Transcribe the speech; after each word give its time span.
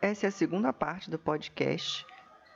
essa 0.00 0.26
é 0.26 0.28
a 0.28 0.32
segunda 0.32 0.72
parte 0.72 1.10
do 1.10 1.18
podcast 1.18 2.06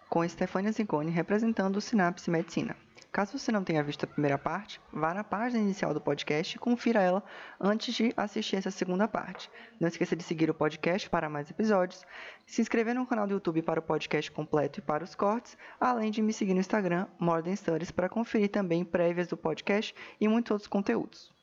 com 0.09 0.27
Stefania 0.29 0.71
Zingoni 0.71 1.11
representando 1.11 1.77
o 1.77 1.81
Sinapse 1.81 2.31
Medicina. 2.31 2.77
Caso 3.11 3.37
você 3.37 3.51
não 3.51 3.65
tenha 3.65 3.83
visto 3.83 4.05
a 4.05 4.07
primeira 4.07 4.39
parte, 4.39 4.81
vá 4.93 5.13
na 5.13 5.25
página 5.25 5.61
inicial 5.61 5.93
do 5.93 6.01
podcast 6.01 6.57
e 6.57 6.59
confira 6.59 7.03
ela 7.03 7.23
antes 7.61 7.95
de 7.95 8.13
assistir 8.17 8.57
essa 8.57 8.71
segunda 8.71 9.09
parte. 9.09 9.51
Não 9.81 9.89
esqueça 9.89 10.15
de 10.15 10.23
seguir 10.23 10.49
o 10.49 10.55
podcast 10.55 11.11
para 11.11 11.29
mais 11.29 11.51
episódios, 11.51 12.07
se 12.47 12.63
inscrever 12.63 12.95
no 12.95 13.07
canal 13.07 13.27
do 13.27 13.35
YouTube 13.35 13.61
para 13.63 13.81
o 13.81 13.83
podcast 13.83 14.31
completo 14.31 14.79
e 14.79 14.83
para 14.83 15.03
os 15.03 15.15
cortes, 15.15 15.59
além 15.81 16.11
de 16.11 16.23
me 16.23 16.33
seguir 16.33 16.55
no 16.55 16.61
Instagram, 16.61 17.09
Modern 17.19 17.57
Studies, 17.57 17.91
para 17.91 18.09
conferir 18.09 18.51
também 18.51 18.85
prévias 18.85 19.27
do 19.27 19.37
podcast 19.37 19.95
e 20.21 20.29
muitos 20.29 20.53
outros 20.53 20.69
conteúdos. 20.69 21.42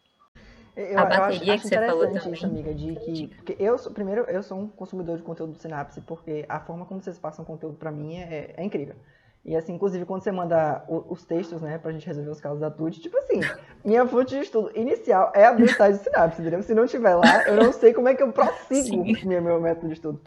Eu, 0.79 0.97
a 0.97 1.05
bateria 1.05 1.47
eu 1.51 1.53
acho, 1.55 1.63
que 1.63 1.67
você 1.67 1.75
falou 1.75 2.07
também. 2.07 2.33
isso, 2.33 2.45
amiga, 2.45 2.73
de 2.73 2.95
que, 2.95 3.55
eu, 3.59 3.77
primeiro, 3.91 4.21
eu 4.29 4.41
sou 4.41 4.57
um 4.57 4.67
consumidor 4.67 5.17
de 5.17 5.23
conteúdo 5.23 5.51
do 5.51 5.57
Synapse, 5.57 5.99
porque 6.01 6.45
a 6.47 6.61
forma 6.61 6.85
como 6.85 7.01
vocês 7.01 7.19
passam 7.19 7.43
conteúdo 7.43 7.75
para 7.75 7.91
mim 7.91 8.15
é, 8.15 8.53
é 8.55 8.63
incrível. 8.63 8.95
E 9.43 9.55
assim, 9.55 9.73
inclusive, 9.73 10.05
quando 10.05 10.23
você 10.23 10.31
manda 10.31 10.85
os 10.87 11.25
textos, 11.25 11.61
né, 11.61 11.77
pra 11.77 11.91
gente 11.91 12.07
resolver 12.07 12.29
os 12.29 12.39
casos 12.39 12.59
da 12.59 12.71
TUD, 12.71 12.99
tipo 12.99 13.17
assim, 13.17 13.41
minha 13.83 14.05
fonte 14.05 14.35
de 14.35 14.41
estudo 14.41 14.71
inicial 14.73 15.31
é 15.35 15.45
a 15.45 15.49
habilidade 15.49 15.97
de 15.97 16.03
sinapse, 16.03 16.41
entendeu? 16.41 16.63
Se 16.63 16.73
não 16.73 16.85
tiver 16.85 17.15
lá, 17.15 17.43
eu 17.47 17.57
não 17.57 17.73
sei 17.73 17.93
como 17.93 18.07
é 18.07 18.15
que 18.15 18.23
eu 18.23 18.31
prossigo 18.31 19.03
meu, 19.27 19.41
meu 19.41 19.59
método 19.59 19.87
de 19.87 19.93
estudo. 19.93 20.21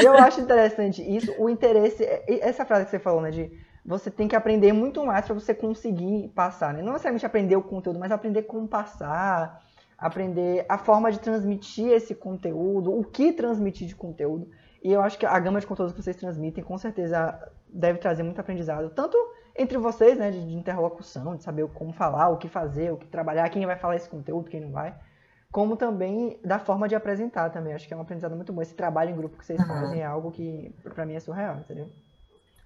E 0.00 0.04
eu 0.04 0.14
acho 0.14 0.40
interessante 0.40 1.02
isso, 1.02 1.32
o 1.38 1.48
interesse, 1.48 2.04
essa 2.26 2.64
frase 2.64 2.84
que 2.86 2.90
você 2.90 2.98
falou, 2.98 3.20
né, 3.20 3.30
de 3.30 3.52
você 3.84 4.10
tem 4.10 4.26
que 4.26 4.34
aprender 4.34 4.72
muito 4.72 5.04
mais 5.04 5.26
para 5.26 5.34
você 5.34 5.52
conseguir 5.52 6.28
passar, 6.34 6.72
né? 6.72 6.80
Não 6.80 6.92
necessariamente 6.92 7.26
aprender 7.26 7.54
o 7.54 7.62
conteúdo, 7.62 7.98
mas 7.98 8.10
aprender 8.10 8.44
como 8.44 8.66
passar, 8.66 9.62
aprender 9.98 10.64
a 10.68 10.78
forma 10.78 11.10
de 11.10 11.20
transmitir 11.20 11.90
esse 11.92 12.14
conteúdo, 12.14 12.92
o 12.92 13.04
que 13.04 13.32
transmitir 13.32 13.86
de 13.86 13.94
conteúdo. 13.94 14.48
E 14.82 14.92
eu 14.92 15.00
acho 15.00 15.18
que 15.18 15.24
a 15.24 15.38
gama 15.38 15.60
de 15.60 15.66
conteúdos 15.66 15.94
que 15.94 16.02
vocês 16.02 16.16
transmitem, 16.16 16.62
com 16.62 16.76
certeza, 16.76 17.38
deve 17.68 17.98
trazer 17.98 18.22
muito 18.22 18.40
aprendizado, 18.40 18.90
tanto 18.90 19.16
entre 19.56 19.78
vocês, 19.78 20.18
né, 20.18 20.30
de, 20.30 20.44
de, 20.46 20.54
interlocução, 20.54 21.36
de 21.36 21.42
saber 21.42 21.66
como 21.68 21.92
falar, 21.92 22.28
o 22.28 22.36
que 22.36 22.48
fazer, 22.48 22.92
o 22.92 22.96
que 22.96 23.06
trabalhar, 23.06 23.48
quem 23.48 23.64
vai 23.64 23.76
falar 23.76 23.96
esse 23.96 24.08
conteúdo, 24.08 24.50
quem 24.50 24.60
não 24.60 24.72
vai, 24.72 24.94
como 25.50 25.76
também 25.76 26.38
da 26.44 26.58
forma 26.58 26.88
de 26.88 26.94
apresentar 26.94 27.50
também. 27.50 27.72
Acho 27.72 27.86
que 27.86 27.94
é 27.94 27.96
um 27.96 28.00
aprendizado 28.00 28.34
muito 28.34 28.52
bom. 28.52 28.60
Esse 28.60 28.74
trabalho 28.74 29.10
em 29.10 29.16
grupo 29.16 29.38
que 29.38 29.46
vocês 29.46 29.60
uhum. 29.60 29.66
fazem 29.66 30.00
é 30.00 30.04
algo 30.04 30.32
que, 30.32 30.74
para 30.82 31.06
mim, 31.06 31.14
é 31.14 31.20
surreal, 31.20 31.58
entendeu? 31.58 31.88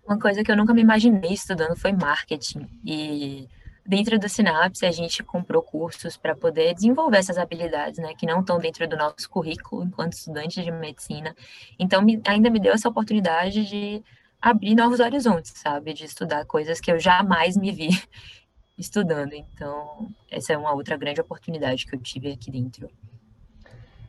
Uma 0.06 0.18
coisa 0.18 0.42
que 0.42 0.50
eu 0.50 0.56
nunca 0.56 0.72
me 0.72 0.80
imaginei 0.80 1.34
estudando 1.34 1.76
foi 1.76 1.92
marketing. 1.92 2.66
E 2.82 3.46
dentro 3.88 4.18
do 4.18 4.28
Sinapse, 4.28 4.84
a 4.84 4.90
gente 4.90 5.22
comprou 5.22 5.62
cursos 5.62 6.14
para 6.14 6.36
poder 6.36 6.74
desenvolver 6.74 7.16
essas 7.16 7.38
habilidades, 7.38 7.98
né, 7.98 8.12
que 8.14 8.26
não 8.26 8.40
estão 8.40 8.58
dentro 8.58 8.86
do 8.86 8.98
nosso 8.98 9.28
currículo 9.30 9.82
enquanto 9.82 10.12
estudante 10.12 10.62
de 10.62 10.70
medicina. 10.70 11.34
Então, 11.78 12.02
me, 12.02 12.20
ainda 12.26 12.50
me 12.50 12.60
deu 12.60 12.74
essa 12.74 12.86
oportunidade 12.86 13.64
de 13.64 14.04
abrir 14.42 14.74
novos 14.74 15.00
horizontes, 15.00 15.52
sabe, 15.56 15.94
de 15.94 16.04
estudar 16.04 16.44
coisas 16.44 16.80
que 16.80 16.92
eu 16.92 17.00
jamais 17.00 17.56
me 17.56 17.72
vi 17.72 17.88
estudando. 18.76 19.32
Então, 19.32 20.10
essa 20.30 20.52
é 20.52 20.58
uma 20.58 20.74
outra 20.74 20.98
grande 20.98 21.22
oportunidade 21.22 21.86
que 21.86 21.96
eu 21.96 22.00
tive 22.00 22.30
aqui 22.30 22.50
dentro. 22.50 22.90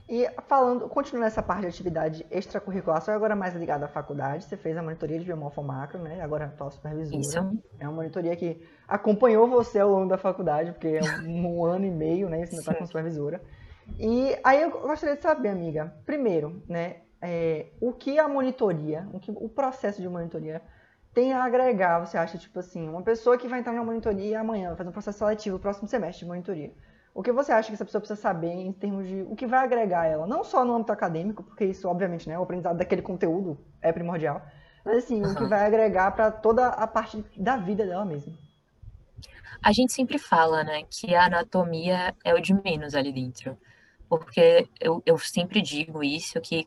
E 0.10 0.28
falando, 0.48 0.90
continuando 0.90 1.28
essa 1.28 1.44
parte 1.44 1.62
de 1.62 1.68
atividade 1.68 2.26
extracurricular, 2.32 3.00
só 3.00 3.12
agora 3.12 3.36
mais 3.36 3.54
ligada 3.54 3.86
à 3.86 3.88
faculdade, 3.88 4.44
você 4.44 4.58
fez 4.58 4.76
a 4.76 4.82
monitoria 4.82 5.20
de 5.20 5.26
biomorfo 5.26 5.62
macro, 5.62 6.00
né? 6.00 6.20
Agora 6.20 6.46
atual 6.46 6.72
supervisora. 6.72 7.22
Isso. 7.22 7.38
É 7.80 7.88
uma 7.88 7.98
monitoria 7.98 8.36
que 8.36 8.60
acompanhou 8.88 9.48
você 9.48 9.80
ao 9.80 9.88
longo 9.88 10.10
da 10.10 10.18
faculdade, 10.18 10.72
porque 10.72 10.88
é 10.88 11.02
um, 11.22 11.60
um 11.60 11.64
ano 11.64 11.86
e 11.86 11.92
meio, 11.92 12.28
né? 12.28 12.44
Você 12.44 12.56
ainda 12.56 12.62
está 12.62 12.74
com 12.74 12.88
supervisora. 12.88 13.40
E 14.00 14.36
aí 14.44 14.64
eu 14.64 14.72
gostaria 14.72 15.16
de 15.16 15.22
saber, 15.22 15.50
amiga, 15.50 15.94
primeiro, 16.08 16.64
né? 16.68 17.02
É, 17.22 17.68
o 17.80 17.94
que 17.94 18.18
a 18.18 18.28
monitoria, 18.28 19.08
o 19.14 19.20
que 19.20 19.30
o 19.30 19.48
processo 19.48 20.02
de 20.02 20.10
monitoria 20.10 20.60
tem 21.14 21.34
a 21.34 21.44
agregar, 21.44 22.00
você 22.00 22.18
acha, 22.18 22.36
tipo 22.36 22.58
assim, 22.58 22.90
uma 22.90 23.04
pessoa 23.04 23.38
que 23.38 23.48
vai 23.48 23.60
entrar 23.60 23.74
na 23.74 23.84
monitoria 23.84 24.40
amanhã, 24.40 24.70
vai 24.70 24.78
fazer 24.78 24.90
um 24.90 24.94
processo 24.94 25.20
seletivo, 25.20 25.60
próximo 25.60 25.88
semestre 25.88 26.26
de 26.26 26.28
monitoria 26.28 26.72
o 27.20 27.22
que 27.22 27.34
você 27.34 27.52
acha 27.52 27.68
que 27.68 27.74
essa 27.74 27.84
pessoa 27.84 28.00
precisa 28.00 28.18
saber 28.18 28.48
em 28.48 28.72
termos 28.72 29.06
de 29.06 29.24
o 29.24 29.36
que 29.36 29.46
vai 29.46 29.60
agregar 29.60 30.06
ela? 30.06 30.26
Não 30.26 30.42
só 30.42 30.64
no 30.64 30.74
âmbito 30.74 30.94
acadêmico, 30.94 31.44
porque 31.44 31.66
isso, 31.66 31.86
obviamente, 31.86 32.30
né, 32.30 32.40
o 32.40 32.44
aprendizado 32.44 32.78
daquele 32.78 33.02
conteúdo 33.02 33.60
é 33.82 33.92
primordial, 33.92 34.42
mas 34.86 35.00
assim, 35.00 35.22
uhum. 35.22 35.34
o 35.34 35.36
que 35.36 35.46
vai 35.46 35.66
agregar 35.66 36.12
para 36.12 36.32
toda 36.32 36.68
a 36.68 36.88
parte 36.88 37.22
da 37.36 37.58
vida 37.58 37.86
dela 37.86 38.06
mesma. 38.06 38.32
A 39.62 39.74
gente 39.74 39.92
sempre 39.92 40.18
fala, 40.18 40.64
né, 40.64 40.84
que 40.90 41.14
a 41.14 41.26
anatomia 41.26 42.16
é 42.24 42.34
o 42.34 42.40
de 42.40 42.54
menos 42.54 42.96
ali 42.96 43.12
dentro. 43.12 43.58
Porque 44.08 44.70
eu, 44.80 45.04
eu 45.06 45.20
sempre 45.20 45.62
digo 45.62 46.02
isso, 46.02 46.40
que 46.40 46.66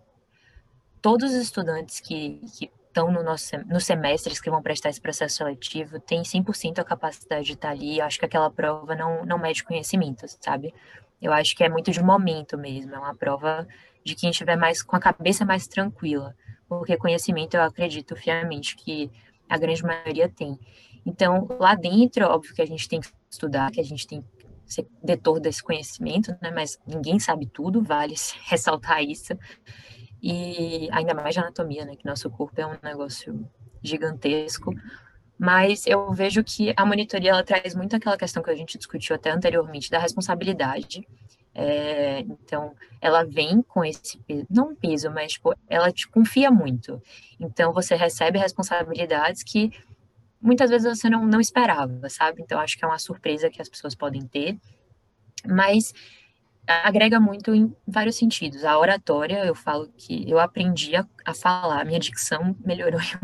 todos 1.01 1.33
os 1.33 1.39
estudantes 1.39 1.99
que, 1.99 2.43
que 2.59 2.71
estão 2.93 3.11
no 3.11 3.23
nosso, 3.23 3.57
nos 3.67 3.87
semestres 3.87 4.39
que 4.39 4.51
vão 4.51 4.63
prestar 4.63 4.91
esse 4.91 5.01
processo 5.01 5.37
seletivo 5.37 5.99
têm 5.99 6.23
100% 6.23 6.79
a 6.79 6.85
capacidade 6.85 7.47
de 7.47 7.55
estar 7.55 7.71
ali. 7.71 7.99
Eu 7.99 8.05
acho 8.05 8.19
que 8.19 8.27
aquela 8.27 8.51
prova 8.51 8.95
não, 8.95 9.25
não 9.25 9.39
mede 9.39 9.65
conhecimento, 9.65 10.27
sabe? 10.41 10.75
Eu 11.21 11.33
acho 11.33 11.57
que 11.57 11.65
é 11.65 11.69
muito 11.71 11.91
de 11.91 12.03
momento 12.03 12.59
mesmo. 12.59 12.95
É 12.95 12.99
uma 12.99 13.15
prova 13.15 13.67
de 14.05 14.15
quem 14.15 14.31
estiver 14.31 14.57
mais 14.57 14.83
com 14.83 14.95
a 14.95 15.01
cabeça 15.01 15.45
mais 15.45 15.67
tranquila. 15.67 16.37
Porque 16.69 16.97
conhecimento 16.97 17.55
eu 17.55 17.63
acredito 17.63 18.15
fiamente 18.15 18.77
que 18.77 19.11
a 19.49 19.57
grande 19.57 19.83
maioria 19.83 20.29
tem. 20.29 20.59
Então, 21.05 21.49
lá 21.59 21.75
dentro, 21.75 22.27
óbvio 22.27 22.55
que 22.55 22.63
a 22.63 22.67
gente 22.67 22.89
tem 22.89 23.01
que 23.01 23.09
estudar, 23.31 23.71
que 23.71 23.81
a 23.81 23.85
gente 23.85 24.07
tem 24.07 24.21
que 24.21 24.29
ser 24.67 24.87
detor 25.03 25.41
desse 25.41 25.63
conhecimento, 25.63 26.37
né? 26.43 26.51
Mas 26.51 26.79
ninguém 26.87 27.19
sabe 27.19 27.47
tudo, 27.47 27.83
vale 27.83 28.15
ressaltar 28.45 29.03
isso 29.03 29.35
e 30.23 30.89
ainda 30.93 31.13
mais 31.15 31.35
de 31.35 31.41
anatomia, 31.41 31.85
né, 31.85 31.97
que 31.97 32.07
nosso 32.07 32.31
corpo 32.31 32.61
é 32.61 32.67
um 32.67 32.77
negócio 32.83 33.45
gigantesco. 33.83 34.73
Mas 35.37 35.87
eu 35.87 36.13
vejo 36.13 36.45
que 36.45 36.73
a 36.77 36.87
monitoria 36.87 37.31
ela 37.31 37.43
traz 37.43 37.75
muito 37.75 37.97
aquela 37.97 38.17
questão 38.17 38.43
que 38.43 38.51
a 38.51 38.55
gente 38.55 38.79
discutiu 38.79 39.17
até 39.17 39.31
anteriormente 39.31 39.91
da 39.91 39.99
responsabilidade. 39.99 41.07
É, 41.53 42.21
então, 42.21 42.75
ela 43.01 43.25
vem 43.25 43.61
com 43.61 43.85
esse 43.85 44.19
peso, 44.19 44.47
não 44.49 44.75
peso, 44.75 45.11
mas 45.11 45.33
tipo, 45.33 45.53
ela 45.69 45.91
te 45.91 46.09
confia 46.09 46.51
muito. 46.51 47.03
Então, 47.41 47.73
você 47.73 47.97
recebe 47.97 48.39
responsabilidades 48.39 49.43
que 49.43 49.73
muitas 50.41 50.71
vezes 50.71 50.99
você 50.99 51.11
não, 51.11 51.27
não 51.27 51.41
esperava, 51.41 52.09
sabe? 52.09 52.41
Então, 52.41 52.61
acho 52.61 52.79
que 52.79 52.85
é 52.85 52.89
uma 52.89 52.99
surpresa 52.99 53.51
que 53.51 53.61
as 53.61 53.69
pessoas 53.69 53.97
podem 53.97 54.23
ter. 54.23 54.57
Mas 55.45 55.93
agrega 56.85 57.21
muito 57.21 57.55
em 57.55 57.75
vários 57.87 58.17
sentidos. 58.17 58.65
A 58.65 58.79
oratória, 58.79 59.45
eu 59.45 59.55
falo 59.55 59.89
que 59.97 60.29
eu 60.31 60.39
aprendi 60.39 60.97
a, 60.97 61.07
a 61.25 61.35
falar, 61.35 61.85
minha 61.85 61.99
dicção 61.99 62.57
melhorou 62.65 63.01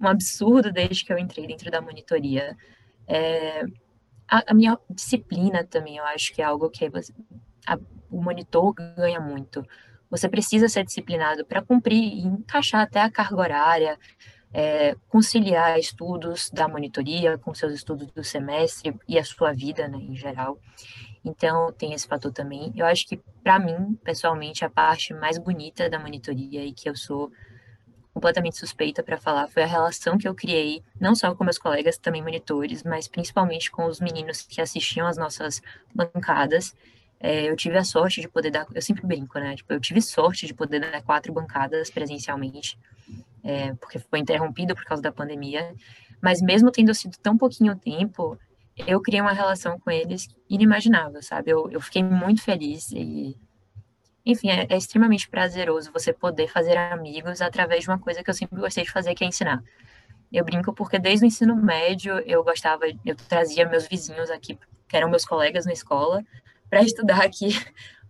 um, 0.00 0.06
um, 0.06 0.08
absurdo 0.08 0.72
desde 0.72 1.04
que 1.04 1.12
eu 1.12 1.18
entrei 1.18 1.46
dentro 1.46 1.70
da 1.70 1.80
monitoria. 1.80 2.56
É, 3.06 3.64
a, 4.28 4.50
a, 4.52 4.54
minha 4.54 4.78
disciplina 4.88 5.64
também, 5.64 5.96
eu 5.96 6.04
acho 6.04 6.32
que 6.32 6.40
é 6.40 6.44
algo 6.44 6.70
que 6.70 6.88
você, 6.88 7.12
a, 7.66 7.78
o 8.10 8.22
monitor 8.22 8.72
ganha 8.74 9.20
muito. 9.20 9.66
Você 10.10 10.28
precisa 10.28 10.68
ser 10.68 10.84
disciplinado 10.84 11.44
para 11.44 11.62
cumprir 11.62 12.02
e 12.02 12.26
encaixar 12.26 12.82
até 12.82 13.00
a 13.00 13.10
carga 13.10 13.36
horária, 13.36 13.98
é, 14.52 14.96
conciliar 15.08 15.78
estudos 15.78 16.50
da 16.50 16.66
monitoria 16.66 17.38
com 17.38 17.54
seus 17.54 17.72
estudos 17.72 18.10
do 18.10 18.24
semestre 18.24 18.94
e 19.06 19.18
a 19.18 19.24
sua 19.24 19.52
vida 19.52 19.86
né, 19.86 19.98
em 19.98 20.16
geral. 20.16 20.58
Então, 21.24 21.72
tem 21.72 21.92
esse 21.92 22.06
fator 22.06 22.32
também. 22.32 22.72
Eu 22.74 22.86
acho 22.86 23.06
que, 23.06 23.18
para 23.42 23.58
mim, 23.58 23.98
pessoalmente, 24.02 24.64
a 24.64 24.70
parte 24.70 25.12
mais 25.12 25.38
bonita 25.38 25.88
da 25.88 25.98
monitoria 25.98 26.64
e 26.64 26.72
que 26.72 26.88
eu 26.88 26.96
sou 26.96 27.30
completamente 28.12 28.58
suspeita 28.58 29.02
para 29.02 29.16
falar 29.16 29.48
foi 29.48 29.62
a 29.62 29.66
relação 29.66 30.18
que 30.18 30.26
eu 30.26 30.34
criei, 30.34 30.82
não 31.00 31.14
só 31.14 31.34
com 31.34 31.44
meus 31.44 31.58
colegas, 31.58 31.96
também 31.96 32.22
monitores, 32.22 32.82
mas 32.82 33.06
principalmente 33.06 33.70
com 33.70 33.86
os 33.86 34.00
meninos 34.00 34.42
que 34.42 34.60
assistiam 34.60 35.06
às 35.06 35.16
nossas 35.16 35.62
bancadas. 35.94 36.74
É, 37.20 37.50
eu 37.50 37.54
tive 37.54 37.76
a 37.76 37.84
sorte 37.84 38.20
de 38.20 38.28
poder 38.28 38.50
dar, 38.50 38.66
eu 38.74 38.82
sempre 38.82 39.06
brinco, 39.06 39.38
né? 39.38 39.54
Tipo, 39.54 39.74
eu 39.74 39.80
tive 39.80 40.00
sorte 40.00 40.46
de 40.46 40.54
poder 40.54 40.80
dar 40.80 41.02
quatro 41.02 41.32
bancadas 41.32 41.90
presencialmente, 41.90 42.78
é, 43.44 43.74
porque 43.74 43.98
foi 43.98 44.18
interrompido 44.18 44.74
por 44.74 44.84
causa 44.84 45.02
da 45.02 45.12
pandemia. 45.12 45.74
Mas 46.20 46.40
mesmo 46.42 46.70
tendo 46.70 46.94
sido 46.94 47.16
tão 47.18 47.36
pouquinho 47.36 47.76
tempo, 47.76 48.38
eu 48.86 49.00
criei 49.00 49.20
uma 49.20 49.32
relação 49.32 49.78
com 49.78 49.90
eles 49.90 50.28
inimaginável, 50.48 51.22
sabe? 51.22 51.50
Eu, 51.50 51.70
eu 51.70 51.80
fiquei 51.80 52.02
muito 52.02 52.42
feliz 52.42 52.90
e, 52.92 53.36
enfim, 54.24 54.50
é, 54.50 54.66
é, 54.68 54.76
extremamente 54.76 55.28
prazeroso 55.28 55.92
você 55.92 56.12
poder 56.12 56.48
fazer 56.48 56.76
amigos 56.76 57.40
através 57.40 57.82
de 57.84 57.90
uma 57.90 57.98
coisa 57.98 58.22
que 58.22 58.30
eu 58.30 58.34
sempre 58.34 58.60
gostei 58.60 58.84
de 58.84 58.90
fazer, 58.90 59.14
que 59.14 59.24
é 59.24 59.26
ensinar. 59.26 59.62
Eu 60.32 60.44
brinco 60.44 60.72
porque 60.72 60.98
desde 60.98 61.24
o 61.24 61.28
ensino 61.28 61.56
médio 61.56 62.18
eu 62.20 62.44
gostava, 62.44 62.84
eu 63.04 63.16
trazia 63.28 63.68
meus 63.68 63.86
vizinhos 63.88 64.30
aqui, 64.30 64.58
que 64.88 64.96
eram 64.96 65.10
meus 65.10 65.24
colegas 65.24 65.66
na 65.66 65.72
escola, 65.72 66.24
para 66.68 66.82
estudar 66.84 67.22
aqui 67.24 67.50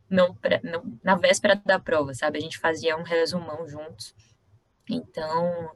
no, 0.09 0.37
no, 0.63 0.99
na 1.03 1.15
véspera 1.15 1.61
da 1.65 1.79
prova, 1.79 2.13
sabe? 2.15 2.39
A 2.39 2.43
gente 2.43 2.59
fazia 2.59 2.97
um 2.97 3.03
resumão 3.03 3.67
juntos. 3.69 4.15
Então, 4.89 5.71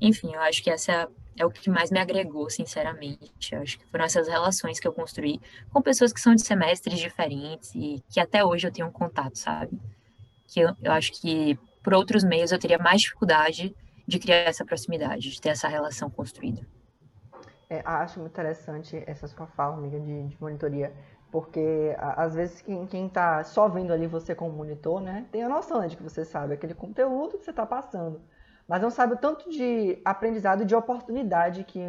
enfim, 0.00 0.34
eu 0.34 0.40
acho 0.40 0.62
que 0.62 0.70
essa 0.70 0.92
é 0.92 1.02
a 1.02 1.08
é 1.38 1.46
o 1.46 1.50
que 1.50 1.70
mais 1.70 1.90
me 1.90 1.98
agregou, 1.98 2.48
sinceramente. 2.50 3.54
Eu 3.54 3.62
acho 3.62 3.78
que 3.78 3.86
foram 3.86 4.04
essas 4.04 4.28
relações 4.28 4.78
que 4.78 4.86
eu 4.86 4.92
construí 4.92 5.40
com 5.70 5.80
pessoas 5.80 6.12
que 6.12 6.20
são 6.20 6.34
de 6.34 6.42
semestres 6.42 6.98
diferentes 6.98 7.74
e 7.74 8.02
que 8.08 8.20
até 8.20 8.44
hoje 8.44 8.66
eu 8.66 8.72
tenho 8.72 8.88
um 8.88 8.92
contato, 8.92 9.36
sabe? 9.38 9.80
Que 10.46 10.60
eu, 10.60 10.76
eu 10.82 10.92
acho 10.92 11.12
que 11.20 11.58
por 11.82 11.94
outros 11.94 12.22
meios 12.22 12.52
eu 12.52 12.58
teria 12.58 12.78
mais 12.78 13.00
dificuldade 13.00 13.74
de 14.06 14.18
criar 14.18 14.38
essa 14.38 14.64
proximidade, 14.64 15.30
de 15.30 15.40
ter 15.40 15.50
essa 15.50 15.68
relação 15.68 16.10
construída. 16.10 16.66
É, 17.68 17.80
acho 17.84 18.20
muito 18.20 18.32
interessante 18.32 19.02
essa 19.06 19.26
sua 19.26 19.46
fala, 19.46 19.74
amiga, 19.74 19.98
de, 19.98 20.28
de 20.28 20.36
monitoria, 20.38 20.92
porque 21.30 21.96
às 21.98 22.34
vezes 22.34 22.60
quem, 22.60 23.06
está 23.06 23.42
só 23.44 23.66
vendo 23.66 23.92
ali 23.92 24.06
você 24.06 24.34
como 24.34 24.52
monitor, 24.52 25.00
né, 25.00 25.26
tem 25.32 25.42
a 25.42 25.48
noção 25.48 25.80
né, 25.80 25.88
de 25.88 25.96
que 25.96 26.02
você 26.02 26.22
sabe 26.22 26.52
aquele 26.52 26.74
conteúdo 26.74 27.38
que 27.38 27.44
você 27.44 27.50
está 27.50 27.64
passando, 27.64 28.20
mas 28.68 28.80
não 28.80 28.90
sabe 28.90 29.14
o 29.14 29.16
tanto 29.16 29.50
de 29.50 30.00
aprendizado 30.04 30.62
e 30.62 30.66
de 30.66 30.74
oportunidade 30.74 31.64
que 31.64 31.80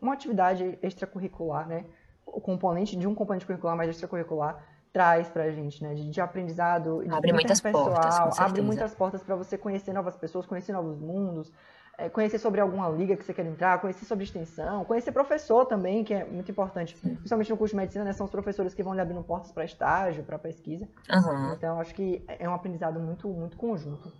uma 0.00 0.12
atividade 0.12 0.78
extracurricular, 0.82 1.66
né, 1.66 1.84
o 2.26 2.40
componente 2.40 2.96
de 2.96 3.06
um 3.06 3.14
componente 3.14 3.46
curricular 3.46 3.76
mais 3.76 3.90
extracurricular 3.90 4.62
traz 4.92 5.28
para 5.28 5.44
a 5.44 5.50
gente, 5.50 5.82
né? 5.82 5.94
De, 5.94 6.08
de 6.08 6.20
aprendizado, 6.20 7.02
de 7.04 7.14
abre 7.14 7.32
muitas 7.32 7.60
portas, 7.60 8.38
abre 8.38 8.60
muitas 8.60 8.94
portas 8.94 9.22
para 9.22 9.36
você 9.36 9.56
conhecer 9.56 9.92
novas 9.92 10.16
pessoas, 10.16 10.46
conhecer 10.46 10.72
novos 10.72 10.98
mundos, 10.98 11.52
é, 11.96 12.08
conhecer 12.08 12.38
sobre 12.38 12.60
alguma 12.60 12.88
liga 12.88 13.16
que 13.16 13.24
você 13.24 13.32
quer 13.32 13.46
entrar, 13.46 13.80
conhecer 13.80 14.04
sobre 14.04 14.24
extensão, 14.24 14.84
conhecer 14.84 15.12
professor 15.12 15.64
também, 15.66 16.02
que 16.02 16.14
é 16.14 16.24
muito 16.24 16.50
importante, 16.50 16.96
Sim. 16.96 17.14
principalmente 17.14 17.50
no 17.50 17.56
curso 17.56 17.72
de 17.72 17.76
medicina, 17.76 18.04
né? 18.04 18.12
São 18.12 18.24
os 18.24 18.32
professores 18.32 18.74
que 18.74 18.82
vão 18.82 18.94
lhe 18.94 19.00
abrindo 19.00 19.22
portas 19.22 19.52
para 19.52 19.64
estágio, 19.64 20.24
para 20.24 20.38
pesquisa. 20.38 20.88
Uhum. 21.08 21.52
Então, 21.52 21.80
acho 21.80 21.94
que 21.94 22.24
é 22.26 22.48
um 22.48 22.54
aprendizado 22.54 22.98
muito, 22.98 23.28
muito 23.28 23.56
conjunto. 23.56 24.12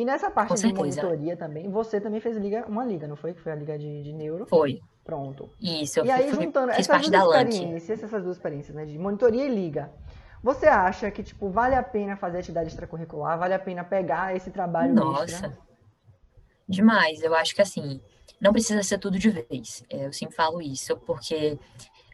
E 0.00 0.04
nessa 0.04 0.30
parte 0.30 0.54
de 0.54 0.72
monitoria 0.72 1.36
também, 1.36 1.68
você 1.68 2.00
também 2.00 2.20
fez 2.20 2.34
liga, 2.34 2.64
uma 2.66 2.82
liga, 2.86 3.06
não 3.06 3.16
foi? 3.16 3.34
Que 3.34 3.40
foi 3.42 3.52
a 3.52 3.54
liga 3.54 3.78
de, 3.78 4.02
de 4.02 4.14
neuro. 4.14 4.46
Foi. 4.46 4.80
Pronto. 5.04 5.50
Isso, 5.60 6.00
eu 6.00 6.06
E 6.06 6.10
aí, 6.10 6.32
fui, 6.32 6.44
juntando 6.44 6.72
essas 6.72 7.06
duas 7.06 7.22
experiências, 7.22 8.02
essas 8.02 8.22
duas 8.22 8.36
experiências, 8.38 8.74
né, 8.74 8.86
de 8.86 8.98
monitoria 8.98 9.44
e 9.44 9.54
liga, 9.54 9.90
você 10.42 10.68
acha 10.68 11.10
que, 11.10 11.22
tipo, 11.22 11.50
vale 11.50 11.74
a 11.74 11.82
pena 11.82 12.16
fazer 12.16 12.38
atividade 12.38 12.70
extracurricular? 12.70 13.38
Vale 13.38 13.52
a 13.52 13.58
pena 13.58 13.84
pegar 13.84 14.34
esse 14.34 14.50
trabalho 14.50 14.94
Nossa. 14.94 15.24
extra? 15.24 15.58
Demais. 16.70 17.22
Eu 17.22 17.34
acho 17.34 17.54
que, 17.54 17.62
assim, 17.62 18.00
não 18.40 18.52
precisa 18.52 18.82
ser 18.82 18.98
tudo 18.98 19.18
de 19.18 19.30
vez. 19.30 19.84
É, 19.90 20.06
eu 20.06 20.12
sempre 20.12 20.34
falo 20.34 20.62
isso, 20.62 20.96
porque 20.98 21.58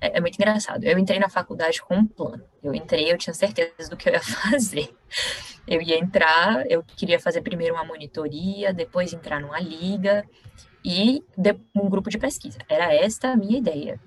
é, 0.01 0.19
é, 0.19 0.21
muito 0.21 0.35
engraçado. 0.37 0.83
Eu 0.85 0.99
entrei 0.99 1.19
na 1.19 1.29
faculdade 1.29 1.81
com 1.83 1.95
um 1.95 2.07
plano. 2.07 2.43
Eu 2.63 2.75
entrei, 2.75 3.13
eu 3.13 3.19
tinha 3.19 3.35
certeza 3.35 3.91
do 3.91 3.97
que 3.97 4.09
eu 4.09 4.15
ia 4.15 4.21
fazer. 4.51 4.95
Eu 5.67 5.83
ia 5.83 5.99
entrar, 5.99 6.69
eu 6.71 6.83
queria 6.83 7.21
fazer 7.21 7.43
primeiro 7.43 7.75
uma 7.75 7.85
monitoria, 7.85 8.73
depois 8.73 9.13
entrar 9.13 9.41
numa 9.41 9.61
liga, 9.61 10.25
e 10.85 11.23
um 11.75 11.89
grupo 11.89 12.09
de 12.09 12.19
pesquisa. 12.19 12.59
Era 12.69 12.95
esta 12.95 13.33
a 13.33 13.37
minha 13.37 13.59
ideia. 13.59 14.01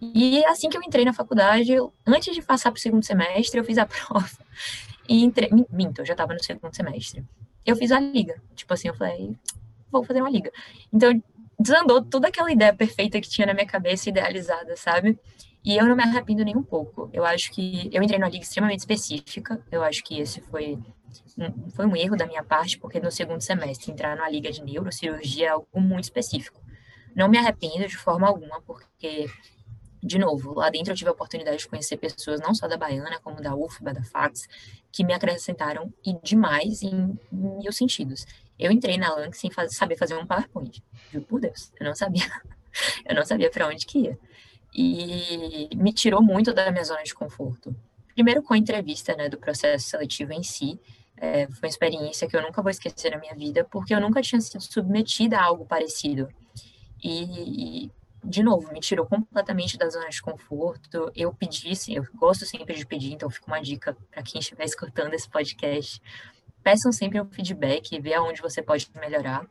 E 0.00 0.44
assim 0.44 0.68
que 0.68 0.76
eu 0.76 0.82
entrei 0.82 1.04
na 1.04 1.14
faculdade, 1.14 1.72
antes 2.06 2.34
de 2.34 2.42
passar 2.42 2.70
para 2.70 2.78
o 2.78 2.80
segundo 2.80 3.04
semestre, 3.04 3.58
eu 3.58 3.64
fiz 3.64 3.78
a 3.78 3.86
prova 3.86 4.28
e 5.08 5.24
entrei. 5.24 5.50
Minto, 5.70 6.02
eu 6.02 6.06
já 6.06 6.12
estava 6.12 6.34
no 6.34 6.42
segundo 6.42 6.74
semestre. 6.74 7.24
Eu 7.64 7.76
fiz 7.76 7.90
a 7.90 7.98
liga. 7.98 8.40
Tipo 8.54 8.74
assim, 8.74 8.88
eu 8.88 8.94
falei, 8.94 9.34
vou 10.00 10.06
fazer 10.06 10.20
uma 10.20 10.30
liga. 10.30 10.50
Então, 10.92 11.22
desandou 11.58 12.02
toda 12.02 12.28
aquela 12.28 12.50
ideia 12.52 12.74
perfeita 12.74 13.20
que 13.20 13.28
tinha 13.28 13.46
na 13.46 13.54
minha 13.54 13.66
cabeça, 13.66 14.08
idealizada, 14.08 14.76
sabe? 14.76 15.18
E 15.64 15.76
eu 15.76 15.86
não 15.86 15.96
me 15.96 16.02
arrependo 16.02 16.44
nem 16.44 16.56
um 16.56 16.62
pouco. 16.62 17.08
Eu 17.12 17.24
acho 17.24 17.50
que 17.52 17.88
eu 17.92 18.02
entrei 18.02 18.18
numa 18.18 18.28
liga 18.28 18.44
extremamente 18.44 18.80
específica. 18.80 19.64
Eu 19.72 19.82
acho 19.82 20.04
que 20.04 20.20
esse 20.20 20.40
foi 20.42 20.78
foi 21.74 21.86
um 21.86 21.96
erro 21.96 22.16
da 22.16 22.26
minha 22.26 22.42
parte, 22.42 22.78
porque 22.78 23.00
no 23.00 23.10
segundo 23.10 23.40
semestre 23.40 23.92
entrar 23.92 24.16
na 24.16 24.28
liga 24.28 24.50
de 24.50 24.62
neurocirurgia 24.62 25.46
é 25.46 25.50
algo 25.50 25.80
muito 25.80 26.04
específico. 26.04 26.60
Não 27.14 27.28
me 27.28 27.38
arrependo 27.38 27.86
de 27.86 27.96
forma 27.96 28.26
alguma, 28.26 28.60
porque, 28.62 29.26
de 30.02 30.18
novo, 30.18 30.54
lá 30.54 30.70
dentro 30.70 30.92
eu 30.92 30.96
tive 30.96 31.10
a 31.10 31.12
oportunidade 31.12 31.58
de 31.58 31.68
conhecer 31.68 31.96
pessoas, 31.96 32.40
não 32.40 32.54
só 32.54 32.66
da 32.66 32.76
Baiana, 32.76 33.20
como 33.22 33.40
da 33.40 33.54
UFBA, 33.54 33.94
da 33.94 34.02
FACS, 34.02 34.48
que 34.90 35.04
me 35.04 35.12
acrescentaram 35.12 35.92
e 36.04 36.14
demais 36.22 36.82
em 36.82 37.16
mil 37.30 37.72
sentidos. 37.72 38.26
Eu 38.58 38.70
entrei 38.70 38.96
na 38.96 39.12
LANC 39.14 39.34
sem 39.34 39.50
fazer, 39.50 39.74
saber 39.74 39.96
fazer 39.96 40.14
um 40.14 40.26
PowerPoint, 40.26 40.82
juro 41.12 41.24
por 41.26 41.40
Deus, 41.40 41.72
eu 41.78 41.86
não 41.86 41.94
sabia. 41.94 42.24
eu 43.04 43.14
não 43.14 43.24
sabia 43.24 43.50
para 43.50 43.68
onde 43.68 43.86
que 43.86 43.98
ia. 44.00 44.18
E 44.74 45.68
me 45.76 45.92
tirou 45.92 46.22
muito 46.22 46.52
da 46.52 46.70
minha 46.70 46.84
zona 46.84 47.02
de 47.02 47.14
conforto. 47.14 47.74
Primeiro 48.14 48.42
com 48.42 48.54
a 48.54 48.58
entrevista, 48.58 49.14
né, 49.16 49.28
do 49.28 49.38
processo 49.38 49.88
seletivo 49.88 50.32
em 50.32 50.42
si, 50.42 50.78
é, 51.16 51.46
foi 51.46 51.60
uma 51.62 51.68
experiência 51.68 52.28
que 52.28 52.36
eu 52.36 52.42
nunca 52.42 52.60
vou 52.60 52.70
esquecer 52.70 53.10
na 53.10 53.18
minha 53.18 53.34
vida, 53.34 53.64
porque 53.64 53.94
eu 53.94 54.00
nunca 54.00 54.20
tinha 54.20 54.40
sido 54.40 54.60
submetida 54.60 55.38
a 55.38 55.44
algo 55.44 55.64
parecido. 55.64 56.28
E, 57.02 57.90
de 58.22 58.42
novo, 58.42 58.72
me 58.72 58.80
tirou 58.80 59.06
completamente 59.06 59.76
da 59.76 59.88
zona 59.88 60.08
de 60.08 60.20
conforto. 60.20 61.12
Eu 61.14 61.32
pedi, 61.32 61.72
assim, 61.72 61.94
eu 61.96 62.06
gosto 62.14 62.46
sempre 62.46 62.74
de 62.74 62.86
pedir, 62.86 63.12
então 63.12 63.30
fica 63.30 63.46
uma 63.46 63.60
dica 63.60 63.96
para 64.10 64.22
quem 64.22 64.40
estiver 64.40 64.64
escutando 64.64 65.14
esse 65.14 65.28
podcast. 65.28 66.00
Peçam 66.64 66.90
sempre 66.90 67.20
um 67.20 67.26
feedback, 67.26 68.00
vê 68.00 68.14
aonde 68.14 68.42
você 68.42 68.62
pode 68.62 68.90
melhorar. 68.98 69.46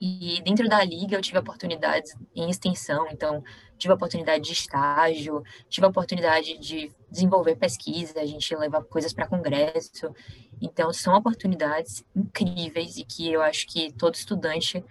E 0.00 0.42
dentro 0.42 0.68
da 0.68 0.82
liga 0.82 1.16
eu 1.16 1.22
tive 1.22 1.38
oportunidades 1.38 2.12
em 2.34 2.50
extensão, 2.50 3.06
então 3.10 3.42
tive 3.78 3.92
a 3.92 3.94
oportunidade 3.94 4.42
de 4.42 4.52
estágio, 4.52 5.44
tive 5.68 5.86
a 5.86 5.90
oportunidade 5.90 6.58
de 6.58 6.90
desenvolver 7.08 7.54
pesquisa, 7.54 8.20
a 8.20 8.26
gente 8.26 8.54
levar 8.56 8.82
coisas 8.82 9.12
para 9.12 9.28
congresso. 9.28 10.12
Então 10.60 10.92
são 10.92 11.14
oportunidades 11.14 12.04
incríveis 12.14 12.96
e 12.96 13.04
que 13.04 13.32
eu 13.32 13.40
acho 13.40 13.66
que 13.68 13.92
todo 13.92 14.16
estudante 14.16 14.84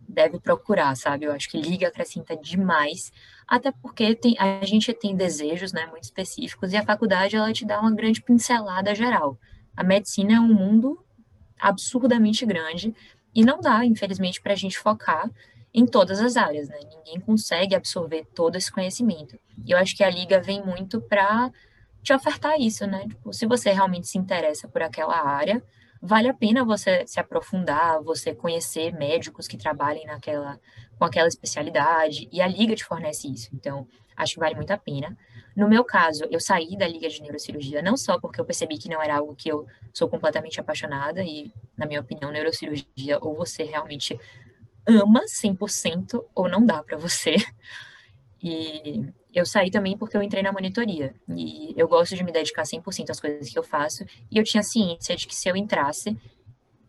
deve 0.00 0.40
procurar, 0.40 0.96
sabe? 0.96 1.26
Eu 1.26 1.32
acho 1.32 1.50
que 1.50 1.60
liga 1.60 1.88
acrescenta 1.88 2.34
demais, 2.34 3.12
até 3.46 3.70
porque 3.70 4.14
tem, 4.14 4.34
a 4.38 4.64
gente 4.64 4.92
tem 4.94 5.14
desejos, 5.14 5.72
né, 5.72 5.86
muito 5.86 6.04
específicos 6.04 6.72
e 6.72 6.76
a 6.76 6.84
faculdade 6.84 7.36
ela 7.36 7.52
te 7.52 7.66
dá 7.66 7.80
uma 7.80 7.94
grande 7.94 8.22
pincelada 8.22 8.94
geral. 8.94 9.38
A 9.76 9.82
medicina 9.82 10.34
é 10.34 10.40
um 10.40 10.52
mundo 10.52 11.02
absurdamente 11.58 12.44
grande 12.44 12.94
e 13.34 13.44
não 13.44 13.60
dá, 13.60 13.84
infelizmente, 13.84 14.40
para 14.40 14.52
a 14.52 14.56
gente 14.56 14.78
focar 14.78 15.30
em 15.74 15.86
todas 15.86 16.20
as 16.20 16.36
áreas, 16.36 16.68
né? 16.68 16.78
Ninguém 16.96 17.20
consegue 17.20 17.74
absorver 17.74 18.26
todo 18.34 18.56
esse 18.56 18.70
conhecimento. 18.70 19.38
E 19.64 19.72
eu 19.72 19.78
acho 19.78 19.96
que 19.96 20.04
a 20.04 20.10
liga 20.10 20.40
vem 20.40 20.62
muito 20.62 21.00
para 21.00 21.50
te 22.02 22.12
ofertar 22.12 22.60
isso, 22.60 22.86
né? 22.86 23.06
Tipo, 23.08 23.32
se 23.32 23.46
você 23.46 23.70
realmente 23.70 24.08
se 24.08 24.18
interessa 24.18 24.68
por 24.68 24.82
aquela 24.82 25.16
área, 25.16 25.62
vale 26.00 26.28
a 26.28 26.34
pena 26.34 26.64
você 26.64 27.06
se 27.06 27.18
aprofundar, 27.18 28.02
você 28.02 28.34
conhecer 28.34 28.92
médicos 28.92 29.46
que 29.46 29.56
trabalhem 29.56 30.04
naquela 30.04 30.58
com 30.98 31.06
aquela 31.06 31.26
especialidade, 31.26 32.28
e 32.30 32.40
a 32.40 32.46
liga 32.46 32.76
te 32.76 32.84
fornece 32.84 33.26
isso. 33.26 33.48
Então, 33.52 33.88
acho 34.16 34.34
que 34.34 34.40
vale 34.40 34.54
muito 34.54 34.70
a 34.70 34.78
pena. 34.78 35.16
No 35.54 35.68
meu 35.68 35.84
caso, 35.84 36.24
eu 36.30 36.40
saí 36.40 36.76
da 36.76 36.88
liga 36.88 37.08
de 37.08 37.20
neurocirurgia 37.20 37.82
não 37.82 37.96
só 37.96 38.18
porque 38.18 38.40
eu 38.40 38.44
percebi 38.44 38.78
que 38.78 38.88
não 38.88 39.02
era 39.02 39.16
algo 39.16 39.34
que 39.34 39.50
eu 39.50 39.66
sou 39.92 40.08
completamente 40.08 40.58
apaixonada 40.60 41.22
e, 41.22 41.52
na 41.76 41.86
minha 41.86 42.00
opinião, 42.00 42.30
neurocirurgia 42.30 43.18
ou 43.20 43.34
você 43.34 43.64
realmente 43.64 44.18
ama 44.86 45.24
100% 45.26 46.24
ou 46.34 46.48
não 46.48 46.64
dá 46.64 46.82
para 46.82 46.96
você. 46.96 47.36
E 48.42 49.04
eu 49.32 49.46
saí 49.46 49.70
também 49.70 49.96
porque 49.96 50.16
eu 50.16 50.22
entrei 50.22 50.42
na 50.42 50.52
monitoria. 50.52 51.14
E 51.28 51.72
eu 51.76 51.86
gosto 51.86 52.16
de 52.16 52.24
me 52.24 52.32
dedicar 52.32 52.64
100% 52.64 53.10
às 53.10 53.20
coisas 53.20 53.48
que 53.48 53.58
eu 53.58 53.62
faço. 53.62 54.04
E 54.30 54.36
eu 54.36 54.42
tinha 54.42 54.62
ciência 54.62 55.14
de 55.14 55.26
que 55.26 55.34
se 55.34 55.48
eu 55.48 55.56
entrasse, 55.56 56.16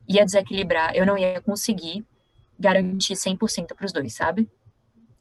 ia 0.08 0.26
desequilibrar, 0.26 0.96
eu 0.96 1.06
não 1.06 1.18
ia 1.18 1.40
conseguir 1.42 2.04
garantir 2.60 3.14
100% 3.14 3.76
para 3.76 3.86
os 3.86 3.94
dois, 3.94 4.14
sabe? 4.14 4.50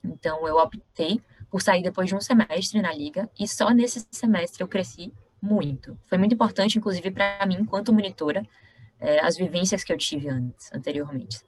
Então 0.03 0.47
eu 0.49 0.57
optei 0.57 1.21
por 1.53 1.61
sair 1.61 1.83
depois 1.83 2.09
de 2.09 2.17
um 2.17 2.21
semestre 2.21 2.81
na 2.81 2.95
liga 2.95 3.29
e 3.39 3.47
só 3.47 3.69
nesse 3.69 4.07
semestre 4.11 4.63
eu 4.63 4.67
cresci 4.67 5.13
muito. 5.41 5.99
Foi 6.07 6.17
muito 6.17 6.33
importante, 6.33 6.79
inclusive, 6.79 7.11
para 7.11 7.45
mim, 7.45 7.59
enquanto 7.61 7.93
monitora, 7.93 8.43
é, 8.99 9.21
as 9.21 9.37
vivências 9.37 9.85
que 9.85 9.93
eu 9.93 9.99
tive 9.99 10.31
antes, 10.31 10.73
anteriormente. 10.73 11.43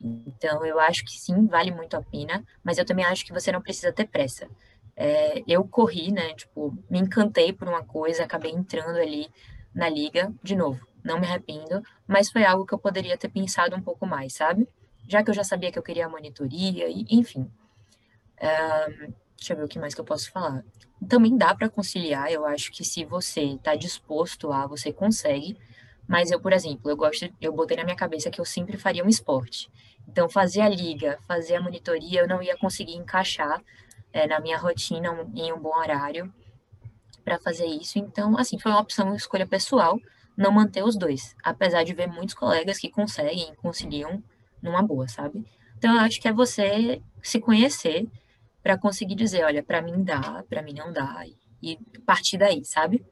Então, 0.00 0.64
eu 0.64 0.78
acho 0.78 1.04
que 1.04 1.18
sim, 1.18 1.48
vale 1.48 1.72
muito 1.72 1.96
a 1.96 2.02
pena, 2.02 2.44
mas 2.62 2.78
eu 2.78 2.84
também 2.84 3.04
acho 3.04 3.26
que 3.26 3.32
você 3.32 3.50
não 3.50 3.60
precisa 3.60 3.92
ter 3.92 4.06
pressa. 4.06 4.48
É, 4.94 5.42
eu 5.44 5.64
corri, 5.64 6.12
né, 6.12 6.34
tipo, 6.34 6.78
me 6.88 7.00
encantei 7.00 7.52
por 7.52 7.66
uma 7.66 7.82
coisa, 7.82 8.22
acabei 8.22 8.52
entrando 8.52 8.98
ali 8.98 9.28
na 9.74 9.88
liga, 9.88 10.32
de 10.40 10.54
novo, 10.54 10.86
não 11.02 11.18
me 11.18 11.26
arrependo, 11.26 11.82
mas 12.06 12.30
foi 12.30 12.44
algo 12.44 12.64
que 12.64 12.74
eu 12.74 12.78
poderia 12.78 13.18
ter 13.18 13.28
pensado 13.28 13.74
um 13.74 13.82
pouco 13.82 14.06
mais, 14.06 14.34
sabe? 14.34 14.68
Já 15.08 15.24
que 15.24 15.30
eu 15.30 15.34
já 15.34 15.42
sabia 15.42 15.72
que 15.72 15.78
eu 15.78 15.82
queria 15.82 16.06
a 16.06 16.08
monitoria, 16.08 16.88
e, 16.88 17.04
enfim. 17.10 17.50
Um, 18.40 19.12
deixa 19.38 19.52
eu 19.52 19.56
ver 19.56 19.64
o 19.64 19.68
que 19.68 19.78
mais 19.78 19.94
que 19.94 20.00
eu 20.00 20.04
posso 20.04 20.30
falar. 20.30 20.64
Também 21.08 21.36
dá 21.36 21.54
para 21.54 21.68
conciliar, 21.68 22.30
eu 22.30 22.44
acho 22.44 22.72
que 22.72 22.84
se 22.84 23.04
você 23.04 23.42
está 23.42 23.76
disposto 23.76 24.52
a, 24.52 24.66
você 24.66 24.92
consegue, 24.92 25.56
mas 26.06 26.30
eu, 26.30 26.40
por 26.40 26.52
exemplo, 26.52 26.90
eu 26.90 26.96
gosto, 26.96 27.28
eu 27.40 27.52
botei 27.52 27.76
na 27.76 27.84
minha 27.84 27.96
cabeça 27.96 28.30
que 28.30 28.40
eu 28.40 28.44
sempre 28.44 28.76
faria 28.76 29.04
um 29.04 29.08
esporte. 29.08 29.70
Então, 30.08 30.28
fazer 30.28 30.62
a 30.62 30.68
liga, 30.68 31.18
fazer 31.28 31.56
a 31.56 31.60
monitoria, 31.60 32.20
eu 32.20 32.28
não 32.28 32.42
ia 32.42 32.56
conseguir 32.56 32.94
encaixar 32.94 33.62
é, 34.12 34.26
na 34.26 34.40
minha 34.40 34.58
rotina 34.58 35.12
um, 35.12 35.30
em 35.34 35.52
um 35.52 35.58
bom 35.58 35.76
horário 35.76 36.32
para 37.24 37.38
fazer 37.38 37.66
isso. 37.66 37.98
Então, 37.98 38.36
assim, 38.38 38.58
foi 38.58 38.72
uma 38.72 38.80
opção, 38.80 39.06
uma 39.06 39.16
escolha 39.16 39.46
pessoal, 39.46 40.00
não 40.36 40.50
manter 40.50 40.82
os 40.82 40.96
dois, 40.96 41.36
apesar 41.44 41.84
de 41.84 41.92
ver 41.92 42.06
muitos 42.06 42.34
colegas 42.34 42.78
que 42.78 42.88
conseguem, 42.88 43.54
conciliam 43.56 44.22
numa 44.62 44.82
boa, 44.82 45.06
sabe? 45.06 45.44
Então, 45.76 45.94
eu 45.94 46.00
acho 46.00 46.20
que 46.20 46.26
é 46.26 46.32
você 46.32 47.02
se 47.22 47.38
conhecer 47.38 48.08
para 48.68 48.76
conseguir 48.76 49.14
dizer, 49.14 49.44
olha, 49.44 49.62
para 49.62 49.80
mim 49.80 50.04
dá, 50.04 50.44
para 50.46 50.60
mim 50.60 50.74
não 50.74 50.92
dá, 50.92 51.24
e 51.62 51.78
partir 52.04 52.36
daí, 52.36 52.62
sabe? 52.66 53.02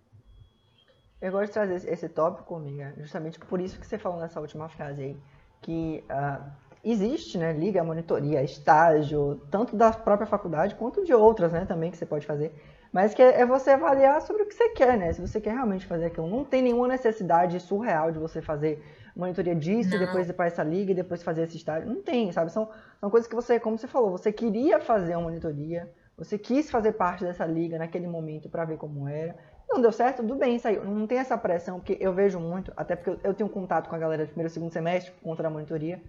eu 1.19 1.33
gosto 1.33 1.47
de 1.47 1.53
trazer 1.53 1.91
esse, 1.91 2.11
tópico, 2.11 2.55
amiga, 2.55 2.93
justamente 2.99 3.39
por 3.39 3.59
isso 3.59 3.81
que 3.81 3.87
você 3.87 3.97
falou 3.97 4.21
nessa 4.21 4.39
última 4.39 4.69
frase 4.69 5.03
aí, 5.03 5.17
que 5.63 6.05
uh, 6.11 6.45
existe, 6.85 7.39
né, 7.39 7.55
liga, 7.55 7.83
monitoria, 7.83 8.43
estágio, 8.43 9.41
tanto 9.51 9.75
da 9.75 9.91
própria 9.93 10.27
faculdade 10.27 10.75
quanto 10.75 11.03
de 11.03 11.15
outras, 11.15 11.51
né, 11.51 11.65
também 11.65 11.91
que 11.91 11.97
você 11.97 12.05
pode 12.05 12.27
fazer, 12.27 12.53
mas 12.93 13.15
que 13.15 13.23
é, 13.23 13.41
é 13.41 13.47
você 13.47 13.71
avaliar 13.71 14.21
sobre 14.21 14.43
o 14.43 14.47
que 14.47 14.55
você 14.55 14.69
quer, 14.69 14.99
né, 14.99 15.11
se 15.15 15.23
você 15.23 15.41
quer 15.41 15.55
realmente 15.55 15.87
fazer 15.87 16.05
aquilo. 16.05 16.29
Não 16.29 16.45
tem 16.45 16.61
nenhuma 16.61 16.87
necessidade 16.87 17.59
surreal 17.61 18.13
de 18.13 18.19
você 18.19 18.43
fazer 18.43 18.85
monitoria 19.17 19.55
disso, 19.55 19.93
não. 19.93 19.99
depois 19.99 20.29
ir 20.29 20.35
para 20.35 20.47
essa 20.47 20.63
liga 20.63 20.93
e 20.93 20.95
depois 20.95 21.23
fazer 21.23 21.45
esse 21.45 21.57
estágio. 21.57 21.89
Não 21.89 22.03
tem, 22.03 22.31
sabe? 22.31 22.53
São, 22.53 22.69
são 23.01 23.11
coisas 23.11 23.29
que 23.29 23.35
você, 23.35 23.61
como 23.61 23.79
você 23.79 23.87
falou, 23.87 24.11
você 24.11 24.33
queria 24.33 24.81
fazer 24.81 25.15
uma 25.15 25.25
monitoria, 25.25 25.91
você 26.17 26.39
quis 26.39 26.71
fazer 26.71 26.93
parte 26.93 27.25
dessa 27.25 27.45
liga 27.45 27.79
naquele 27.79 28.07
momento 28.07 28.49
para 28.49 28.65
ver 28.65 28.79
como 28.79 29.07
era. 29.07 29.37
Não 29.69 29.81
deu 29.81 29.93
certo, 29.93 30.19
tudo 30.19 30.37
bem, 30.37 30.59
saiu. 30.59 30.85
Não 30.85 31.07
tem 31.07 31.19
essa 31.19 31.37
pressão, 31.37 31.79
porque 31.79 31.99
eu 32.01 32.13
vejo 32.13 32.39
muito, 32.39 32.73
até 32.77 32.97
porque 32.97 33.27
eu 33.27 33.35
tenho 33.35 33.49
contato 33.51 33.89
com 33.89 33.97
a 33.97 33.99
galera 33.99 34.25
do 34.25 34.29
primeiro 34.29 34.51
e 34.51 34.53
segundo 34.53 34.73
semestre 34.73 35.13
contra 35.23 35.49
a 35.49 35.51
monitoria. 35.51 36.01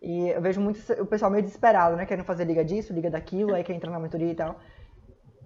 E 0.00 0.28
eu 0.28 0.40
vejo 0.40 0.60
muito 0.60 0.80
o 1.00 1.06
pessoal 1.06 1.30
meio 1.30 1.42
desesperado, 1.42 1.96
né? 1.96 2.06
Querendo 2.06 2.24
fazer 2.24 2.44
liga 2.44 2.64
disso, 2.64 2.92
liga 2.92 3.10
daquilo, 3.10 3.54
aí 3.54 3.64
quer 3.64 3.74
entrar 3.74 3.90
na 3.90 3.98
monitoria 3.98 4.30
e 4.30 4.34
tal. 4.34 4.60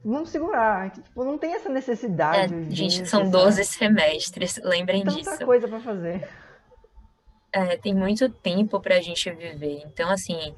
Vamos 0.05 0.31
segurar. 0.31 0.91
Tipo, 0.91 1.25
não 1.25 1.39
tem 1.39 1.55
essa 1.55 1.69
necessidade. 1.69 2.53
É, 2.53 2.71
gente, 2.71 3.07
são 3.09 3.31
12 3.31 3.65
semestres, 3.65 4.61
lembrem 4.63 5.05
Tanta 5.05 5.17
disso. 5.17 5.31
Tanta 5.31 5.47
coisa 5.47 5.69
para 5.69 5.81
fazer. 5.81 6.29
É, 7.53 7.77
tem 7.77 7.95
muito 7.95 8.29
tempo 8.29 8.81
pra 8.81 9.01
gente 9.01 9.31
viver. 9.31 9.83
Então, 9.87 10.11
assim, 10.11 10.55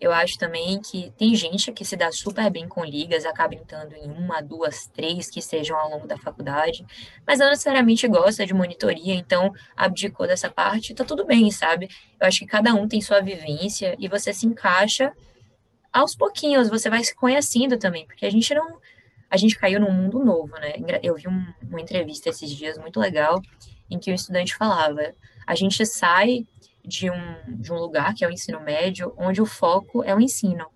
eu 0.00 0.12
acho 0.12 0.38
também 0.38 0.80
que 0.80 1.12
tem 1.18 1.34
gente 1.34 1.72
que 1.72 1.84
se 1.84 1.96
dá 1.96 2.12
super 2.12 2.48
bem 2.50 2.68
com 2.68 2.84
ligas, 2.84 3.26
acaba 3.26 3.54
entrando 3.54 3.94
em 3.94 4.08
uma, 4.10 4.40
duas, 4.40 4.86
três 4.86 5.28
que 5.28 5.42
sejam 5.42 5.76
ao 5.76 5.90
longo 5.90 6.06
da 6.06 6.16
faculdade, 6.16 6.86
mas 7.26 7.40
não 7.40 7.48
necessariamente 7.48 8.06
gosta 8.06 8.46
de 8.46 8.54
monitoria, 8.54 9.14
então 9.14 9.52
abdicou 9.76 10.26
dessa 10.26 10.48
parte, 10.48 10.94
tá 10.94 11.04
tudo 11.04 11.24
bem, 11.24 11.50
sabe? 11.50 11.88
Eu 12.20 12.28
acho 12.28 12.38
que 12.38 12.46
cada 12.46 12.72
um 12.74 12.86
tem 12.86 13.00
sua 13.00 13.20
vivência 13.20 13.96
e 13.98 14.06
você 14.06 14.32
se 14.32 14.46
encaixa 14.46 15.12
aos 15.92 16.14
pouquinhos, 16.14 16.68
você 16.68 16.88
vai 16.88 17.02
se 17.02 17.14
conhecendo 17.14 17.76
também, 17.76 18.06
porque 18.06 18.24
a 18.24 18.30
gente 18.30 18.54
não. 18.54 18.78
A 19.30 19.36
gente 19.36 19.58
caiu 19.58 19.78
num 19.78 19.92
mundo 19.92 20.24
novo, 20.24 20.54
né? 20.54 20.72
Eu 21.02 21.14
vi 21.14 21.28
um, 21.28 21.52
uma 21.68 21.80
entrevista 21.80 22.30
esses 22.30 22.50
dias 22.50 22.78
muito 22.78 22.98
legal 22.98 23.42
em 23.90 23.98
que 23.98 24.10
o 24.10 24.14
estudante 24.14 24.54
falava: 24.54 25.12
a 25.46 25.54
gente 25.54 25.84
sai 25.84 26.46
de 26.88 27.10
um, 27.10 27.60
de 27.60 27.70
um 27.70 27.76
lugar, 27.76 28.14
que 28.14 28.24
é 28.24 28.28
o 28.28 28.30
ensino 28.30 28.58
médio, 28.60 29.12
onde 29.18 29.42
o 29.42 29.46
foco 29.46 30.02
é 30.02 30.14
o 30.14 30.20
ensino. 30.20 30.66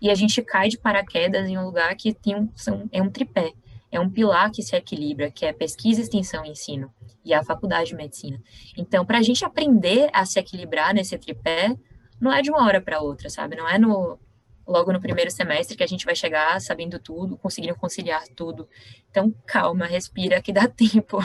E 0.00 0.08
a 0.08 0.14
gente 0.14 0.40
cai 0.40 0.68
de 0.68 0.78
paraquedas 0.78 1.48
em 1.48 1.58
um 1.58 1.64
lugar 1.64 1.94
que 1.96 2.14
tem 2.14 2.36
um, 2.36 2.48
são, 2.54 2.88
é 2.92 3.02
um 3.02 3.10
tripé, 3.10 3.52
é 3.90 3.98
um 3.98 4.08
pilar 4.08 4.52
que 4.52 4.62
se 4.62 4.76
equilibra, 4.76 5.28
que 5.28 5.44
é 5.44 5.52
pesquisa, 5.52 6.00
extensão 6.00 6.44
e 6.44 6.50
ensino, 6.50 6.92
e 7.24 7.34
a 7.34 7.42
faculdade 7.42 7.90
de 7.90 7.96
medicina. 7.96 8.40
Então, 8.76 9.04
para 9.04 9.18
a 9.18 9.22
gente 9.22 9.44
aprender 9.44 10.08
a 10.12 10.24
se 10.24 10.38
equilibrar 10.38 10.94
nesse 10.94 11.18
tripé, 11.18 11.76
não 12.20 12.32
é 12.32 12.40
de 12.40 12.50
uma 12.50 12.64
hora 12.64 12.80
para 12.80 13.00
outra, 13.00 13.28
sabe? 13.28 13.56
Não 13.56 13.68
é 13.68 13.76
no, 13.76 14.20
logo 14.64 14.92
no 14.92 15.00
primeiro 15.00 15.32
semestre 15.32 15.76
que 15.76 15.82
a 15.82 15.88
gente 15.88 16.04
vai 16.04 16.14
chegar 16.14 16.60
sabendo 16.60 17.00
tudo, 17.00 17.36
conseguindo 17.36 17.74
conciliar 17.74 18.22
tudo. 18.36 18.68
Então, 19.10 19.34
calma, 19.44 19.86
respira, 19.86 20.40
que 20.40 20.52
dá 20.52 20.68
tempo. 20.70 21.18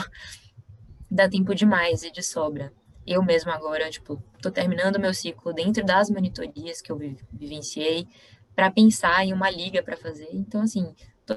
dá 1.08 1.28
tempo 1.28 1.54
demais 1.54 2.02
e 2.02 2.10
de 2.10 2.22
sobra 2.24 2.72
eu 3.06 3.22
mesma 3.22 3.54
agora, 3.54 3.90
tipo, 3.90 4.22
tô 4.40 4.50
terminando 4.50 5.00
meu 5.00 5.12
ciclo 5.12 5.52
dentro 5.52 5.84
das 5.84 6.10
monitorias 6.10 6.80
que 6.80 6.90
eu 6.90 6.98
vivenciei 7.32 8.06
para 8.54 8.70
pensar 8.70 9.24
em 9.24 9.32
uma 9.32 9.50
liga 9.50 9.82
para 9.82 9.96
fazer. 9.96 10.28
Então, 10.32 10.62
assim, 10.62 10.94
tô 11.26 11.36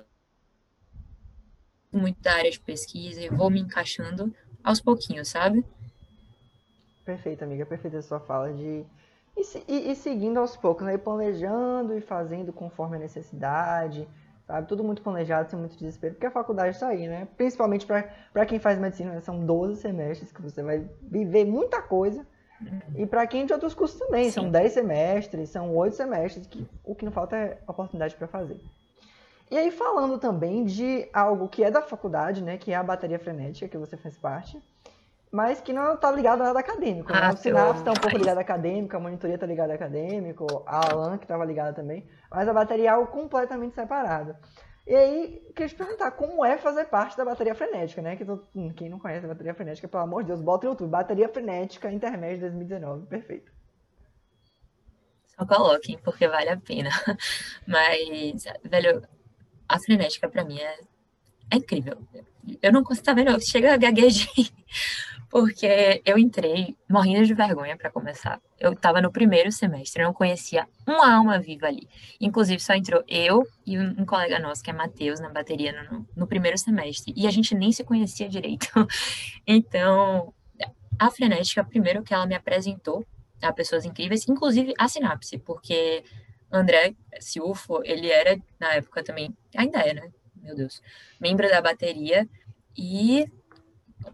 muito 1.92 2.22
da 2.22 2.34
área 2.34 2.52
de 2.52 2.60
pesquisa 2.60 3.22
e 3.22 3.30
vou 3.30 3.50
me 3.50 3.60
encaixando 3.60 4.34
aos 4.64 4.82
pouquinhos, 4.82 5.30
sabe? 5.30 5.64
Perfeito, 7.04 7.44
amiga, 7.44 7.66
perfeita 7.66 8.00
a 8.00 8.02
sua 8.02 8.20
fala 8.20 8.52
de 8.52 8.86
e, 9.38 9.42
e, 9.68 9.92
e 9.92 9.96
seguindo 9.96 10.40
aos 10.40 10.56
poucos, 10.56 10.86
né? 10.86 10.98
planejando 10.98 11.96
e 11.98 12.02
fazendo 12.02 12.54
conforme 12.54 12.96
a 12.96 13.00
necessidade, 13.00 14.08
sabe? 14.46 14.68
Tudo 14.68 14.84
muito 14.84 15.02
planejado, 15.02 15.50
sem 15.50 15.60
muito 15.60 15.78
desespero, 15.78 16.14
porque 16.14 16.26
a 16.26 16.32
faculdade 16.32 16.76
está 16.76 16.88
aí, 16.88 17.08
né? 17.08 17.28
Principalmente 17.36 17.86
para 17.86 18.46
quem 18.46 18.60
faz 18.60 18.80
medicina, 18.80 19.14
né? 19.14 19.22
são 19.22 19.46
12 19.46 19.82
semestres 19.82 20.32
que 20.32 20.42
você 20.42 20.62
vai 20.62 20.88
viver 21.02 21.46
muita 21.46 21.82
coisa. 21.82 22.26
E 22.96 23.06
para 23.06 23.28
quem 23.28 23.46
de 23.46 23.52
outros 23.52 23.74
cursos 23.74 24.00
também, 24.00 24.26
Sim. 24.26 24.32
são 24.32 24.50
10 24.50 24.72
semestres, 24.72 25.50
são 25.50 25.76
8 25.76 25.96
semestres, 25.96 26.48
que 26.48 26.66
o 26.84 26.96
que 26.96 27.04
não 27.04 27.12
falta 27.12 27.36
é 27.36 27.60
oportunidade 27.68 28.16
para 28.16 28.28
fazer. 28.28 28.60
E 29.52 29.58
aí 29.58 29.70
falando 29.70 30.18
também 30.18 30.64
de 30.64 31.08
algo 31.14 31.48
que 31.50 31.64
é 31.64 31.70
da 31.70 31.82
faculdade, 31.82 32.42
né, 32.42 32.58
que 32.58 32.72
é 32.72 32.76
a 32.76 32.82
bateria 32.82 33.20
frenética, 33.20 33.68
que 33.68 33.78
você 33.78 33.98
faz 33.98 34.18
parte, 34.18 34.62
mas 35.36 35.60
que 35.60 35.74
não 35.74 35.96
está 35.96 36.10
ligado 36.10 36.42
a 36.42 36.46
nada 36.46 36.60
acadêmico. 36.60 37.12
Né? 37.12 37.20
Ah, 37.22 37.34
o 37.34 37.38
Synapse 37.38 37.80
está 37.80 37.92
um 37.92 37.96
pouco 37.96 38.18
ligado 38.18 38.38
a 38.38 38.42
acadêmico, 38.42 38.96
a 38.96 39.00
monitoria 39.02 39.36
está 39.36 39.46
ligada 39.46 39.74
a 39.74 39.76
acadêmico, 39.76 40.64
a 40.66 40.90
Alan 40.90 41.18
que 41.18 41.26
estava 41.26 41.44
ligada 41.44 41.74
também, 41.74 42.08
mas 42.32 42.48
a 42.48 42.54
bateria 42.54 42.86
é 42.86 42.88
algo 42.88 43.12
completamente 43.12 43.76
separado. 43.76 44.34
E 44.88 44.96
aí, 44.96 45.52
queria 45.54 45.68
te 45.68 45.76
perguntar 45.76 46.12
como 46.12 46.46
é 46.46 46.58
fazer 46.58 46.86
parte 46.86 47.18
da 47.18 47.26
bateria 47.26 47.54
frenética, 47.54 48.02
né? 48.02 48.16
Que 48.16 48.24
hum, 48.24 48.72
quem 48.74 48.88
não 48.88 48.98
conhece 48.98 49.26
a 49.26 49.28
bateria 49.28 49.54
frenética, 49.54 49.90
pelo 49.90 50.04
amor 50.04 50.22
de 50.22 50.28
Deus, 50.28 50.42
bota 50.42 50.68
no 50.68 50.72
YouTube, 50.72 50.90
bateria 50.90 51.28
frenética 51.28 51.92
intermédio 51.92 52.42
2019, 52.42 53.06
perfeito. 53.08 53.52
Só 55.38 55.46
coloquem, 55.46 55.98
porque 55.98 56.30
vale 56.30 56.50
a 56.50 56.58
pena. 56.58 56.92
Mas, 57.68 58.46
velho, 58.64 59.06
a 59.68 59.80
frenética 59.80 60.30
para 60.30 60.46
mim 60.46 60.60
é, 60.60 60.80
é 61.52 61.58
incrível. 61.58 61.98
Eu 62.62 62.72
não 62.72 62.84
consigo, 62.84 63.06
tá 63.06 63.14
vendo? 63.14 63.38
Chega 63.46 63.74
a 63.74 63.78
gaguejei 63.78 64.50
porque 65.36 66.02
eu 66.06 66.18
entrei 66.18 66.78
morrendo 66.90 67.26
de 67.26 67.34
vergonha 67.34 67.76
para 67.76 67.92
começar. 67.92 68.42
Eu 68.58 68.72
estava 68.72 69.02
no 69.02 69.12
primeiro 69.12 69.52
semestre, 69.52 70.02
não 70.02 70.14
conhecia 70.14 70.66
uma 70.88 71.14
alma 71.14 71.38
viva 71.38 71.68
ali. 71.68 71.90
Inclusive, 72.22 72.62
só 72.62 72.74
entrou 72.74 73.04
eu 73.06 73.46
e 73.66 73.78
um, 73.78 74.06
colega 74.06 74.40
nosso, 74.40 74.64
que 74.64 74.70
é 74.70 74.74
Matheus, 74.74 75.20
na 75.20 75.28
bateria 75.28 75.74
no, 75.92 76.08
no 76.16 76.26
primeiro 76.26 76.58
semestre. 76.58 77.14
E 77.18 77.28
a 77.28 77.32
gente 77.32 77.54
nem 77.54 77.70
se 77.74 77.84
conhecia 77.84 78.30
direito. 78.30 78.70
então, 79.46 80.34
a 80.98 81.12
Frenética, 81.12 81.66
primeiro 81.66 82.02
que 82.02 82.14
ela 82.14 82.26
me 82.26 82.36
apresentou 82.36 83.06
a 83.42 83.52
pessoas 83.52 83.84
incríveis, 83.84 84.30
inclusive 84.30 84.74
a 84.80 84.88
Sinapse, 84.88 85.38
porque 85.40 86.06
André 86.50 86.96
Silfo, 87.20 87.82
ele 87.84 88.10
era, 88.10 88.40
na 88.58 88.76
época 88.76 89.04
também, 89.04 89.36
ainda 89.54 89.80
é, 89.80 89.96
né? 89.96 90.10
Meu 90.42 90.56
Deus, 90.56 90.82
membro 91.20 91.50
da 91.50 91.62
bateria. 91.62 92.26
E 92.78 93.26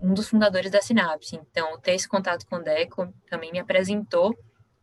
um 0.02 0.14
dos 0.14 0.28
fundadores 0.28 0.72
da 0.72 0.82
Sinapse. 0.82 1.36
Então, 1.36 1.80
ter 1.80 1.94
esse 1.94 2.08
contato 2.08 2.46
com 2.48 2.58
o 2.58 2.64
Deco 2.64 3.14
também 3.30 3.52
me 3.52 3.60
apresentou 3.60 4.38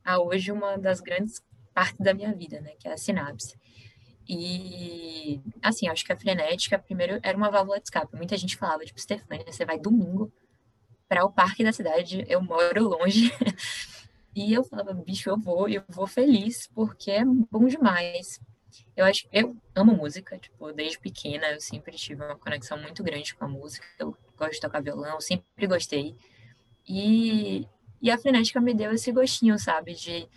a 0.04 0.18
hoje 0.20 0.50
uma 0.50 0.76
das 0.76 1.00
grandes 1.00 1.42
partes 1.74 2.00
da 2.00 2.14
minha 2.14 2.34
vida, 2.34 2.60
né, 2.60 2.72
que 2.78 2.88
é 2.88 2.92
a 2.92 2.96
Sinapse. 2.96 3.56
E, 4.28 5.40
assim, 5.62 5.88
acho 5.88 6.04
que 6.04 6.12
a 6.12 6.16
frenética, 6.16 6.78
primeiro, 6.78 7.18
era 7.22 7.36
uma 7.36 7.50
válvula 7.50 7.78
de 7.78 7.84
escape. 7.84 8.14
Muita 8.14 8.36
gente 8.36 8.56
falava, 8.56 8.84
tipo, 8.84 9.00
Stefania, 9.00 9.50
você 9.50 9.64
vai 9.64 9.78
domingo 9.78 10.30
para 11.08 11.24
o 11.24 11.32
parque 11.32 11.64
da 11.64 11.72
cidade, 11.72 12.24
eu 12.28 12.42
moro 12.42 12.88
longe. 12.88 13.32
e 14.36 14.52
eu 14.52 14.62
falava, 14.62 14.92
bicho, 14.92 15.30
eu 15.30 15.38
vou, 15.38 15.68
eu 15.68 15.82
vou 15.88 16.06
feliz, 16.06 16.66
porque 16.74 17.10
é 17.10 17.24
bom 17.24 17.66
demais. 17.66 18.38
Eu 18.94 19.06
acho, 19.06 19.26
eu 19.32 19.56
amo 19.74 19.96
música, 19.96 20.38
tipo, 20.38 20.72
desde 20.72 20.98
pequena 20.98 21.52
eu 21.52 21.60
sempre 21.60 21.96
tive 21.96 22.22
uma 22.22 22.36
conexão 22.36 22.78
muito 22.78 23.02
grande 23.02 23.34
com 23.34 23.46
a 23.46 23.48
música. 23.48 23.86
Eu 23.98 24.14
gosto 24.38 24.52
de 24.52 24.60
tocar 24.60 24.80
violão, 24.80 25.20
sempre 25.20 25.66
gostei. 25.66 26.16
E, 26.88 27.66
e 28.00 28.10
a 28.10 28.16
frenética 28.16 28.60
me 28.60 28.72
deu 28.72 28.92
esse 28.92 29.12
gostinho, 29.12 29.58
sabe? 29.58 29.94
De, 29.94 30.28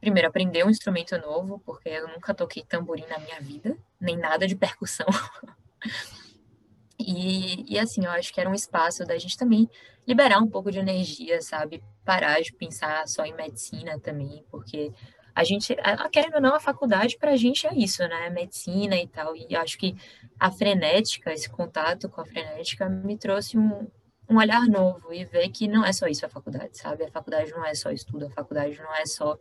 primeiro, 0.00 0.28
aprender 0.28 0.64
um 0.64 0.70
instrumento 0.70 1.16
novo, 1.18 1.60
porque 1.64 1.88
eu 1.88 2.08
nunca 2.08 2.34
toquei 2.34 2.64
tamborim 2.64 3.06
na 3.06 3.18
minha 3.18 3.40
vida, 3.40 3.76
nem 4.00 4.16
nada 4.16 4.46
de 4.46 4.56
percussão. 4.56 5.06
e, 6.98 7.72
e, 7.72 7.78
assim, 7.78 8.04
eu 8.04 8.10
acho 8.10 8.32
que 8.32 8.40
era 8.40 8.50
um 8.50 8.54
espaço 8.54 9.04
da 9.04 9.16
gente 9.16 9.36
também 9.36 9.70
liberar 10.06 10.40
um 10.40 10.48
pouco 10.48 10.70
de 10.70 10.78
energia, 10.78 11.40
sabe? 11.40 11.82
Parar 12.04 12.40
de 12.40 12.52
pensar 12.52 13.06
só 13.06 13.24
em 13.24 13.34
medicina 13.34 13.98
também, 13.98 14.44
porque 14.50 14.92
a 15.34 15.44
gente, 15.44 15.74
querendo 16.10 16.34
ou 16.34 16.40
não, 16.40 16.54
a 16.54 16.60
faculdade 16.60 17.16
para 17.16 17.32
a 17.32 17.36
gente 17.36 17.66
é 17.66 17.74
isso, 17.74 18.06
né? 18.06 18.28
Medicina 18.30 18.96
e 18.96 19.06
tal. 19.06 19.34
E 19.34 19.56
acho 19.56 19.78
que 19.78 19.96
a 20.38 20.50
frenética, 20.50 21.32
esse 21.32 21.48
contato 21.48 22.08
com 22.08 22.20
a 22.20 22.24
frenética, 22.24 22.88
me 22.88 23.16
trouxe 23.16 23.56
um, 23.56 23.86
um 24.28 24.36
olhar 24.36 24.66
novo 24.66 25.12
e 25.12 25.24
ver 25.24 25.48
que 25.48 25.66
não 25.66 25.84
é 25.84 25.92
só 25.92 26.06
isso 26.06 26.26
a 26.26 26.28
faculdade, 26.28 26.76
sabe? 26.76 27.04
A 27.04 27.10
faculdade 27.10 27.50
não 27.50 27.64
é 27.64 27.74
só 27.74 27.90
estudo, 27.90 28.26
a 28.26 28.30
faculdade 28.30 28.78
não 28.78 28.94
é 28.94 29.06
só 29.06 29.38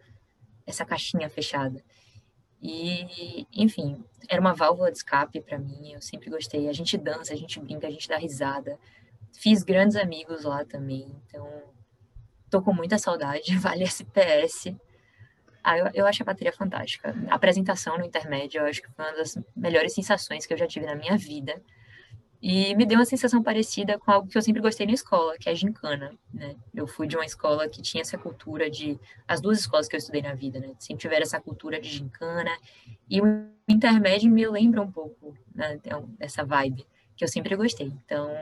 essa 0.66 0.86
caixinha 0.86 1.30
fechada. 1.30 1.84
E, 2.62 3.48
enfim, 3.54 4.04
era 4.30 4.40
uma 4.40 4.54
válvula 4.54 4.92
de 4.92 4.98
escape 4.98 5.42
para 5.42 5.58
mim, 5.58 5.94
eu 5.94 6.02
sempre 6.02 6.30
gostei. 6.30 6.70
A 6.70 6.74
gente 6.74 6.98
dança, 6.98 7.34
a 7.34 7.38
gente 7.38 7.60
brinca, 7.60 7.88
a 7.88 7.92
gente 7.92 8.08
dá 8.08 8.18
risada. 8.18 8.78
Fiz 9.34 9.64
grandes 9.64 9.98
amigos 9.98 10.44
lá 10.44 10.64
também, 10.64 11.12
então 11.26 11.64
tô 12.50 12.62
com 12.62 12.74
muita 12.74 12.98
saudade, 12.98 13.56
vale 13.60 13.84
SPS. 13.84 14.76
Ah, 15.64 15.78
eu, 15.78 15.90
eu 15.94 16.08
acho 16.08 16.24
a 16.24 16.26
bateria 16.26 16.54
fantástica. 16.54 17.16
A 17.30 17.36
apresentação 17.36 17.98
no 17.98 18.06
intermédio, 18.06 18.62
eu 18.62 18.66
acho 18.66 18.82
que 18.82 18.92
foi 18.92 19.06
uma 19.06 19.16
das 19.16 19.38
melhores 19.56 19.94
sensações 19.94 20.46
que 20.46 20.54
eu 20.54 20.58
já 20.58 20.68
tive 20.68 20.86
na 20.86 20.96
minha 20.96 21.18
vida. 21.18 21.62
E 22.42 22.74
me 22.74 22.88
deu 22.88 22.98
uma 22.98 23.06
sensação 23.06 23.44
parecida 23.44 24.00
com 24.00 24.10
algo 24.10 24.28
que 24.28 24.36
eu 24.36 24.42
sempre 24.42 24.64
gostei 24.64 24.88
na 24.88 24.94
escola, 24.94 25.38
que 25.38 25.48
é 25.48 25.52
a 25.52 25.56
gincana, 25.56 26.12
né? 26.34 26.56
Eu 26.74 26.88
fui 26.88 27.06
de 27.06 27.16
uma 27.16 27.24
escola 27.24 27.70
que 27.70 27.84
tinha 27.84 28.02
essa 28.02 28.18
cultura 28.18 28.68
de... 28.68 29.00
As 29.28 29.40
duas 29.40 29.60
escolas 29.60 29.88
que 29.88 29.96
eu 29.96 30.00
estudei 30.00 30.24
na 30.24 30.34
vida, 30.34 30.60
né? 30.60 30.74
Sempre 30.80 31.02
tiveram 31.02 31.22
essa 31.22 31.40
cultura 31.40 31.80
de 31.80 31.88
gincana. 31.88 32.50
E 33.08 33.22
o 33.22 33.48
intermédio 33.70 34.32
me 34.32 34.48
lembra 34.48 34.82
um 34.82 34.92
pouco 34.92 35.38
né, 35.54 35.80
dessa 36.18 36.44
vibe, 36.44 36.88
que 37.16 37.24
eu 37.24 37.28
sempre 37.28 37.56
gostei. 37.56 37.94
Então, 38.06 38.36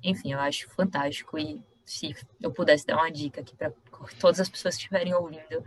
enfim, 0.00 0.32
eu 0.32 0.38
acho 0.38 0.70
fantástico. 0.70 1.36
E 1.36 1.60
se 1.84 2.14
eu 2.40 2.52
pudesse 2.52 2.86
dar 2.86 2.98
uma 2.98 3.10
dica 3.10 3.40
aqui 3.40 3.56
para 3.56 3.72
todas 4.20 4.38
as 4.38 4.48
pessoas 4.48 4.76
que 4.76 4.82
estiverem 4.82 5.12
ouvindo, 5.12 5.64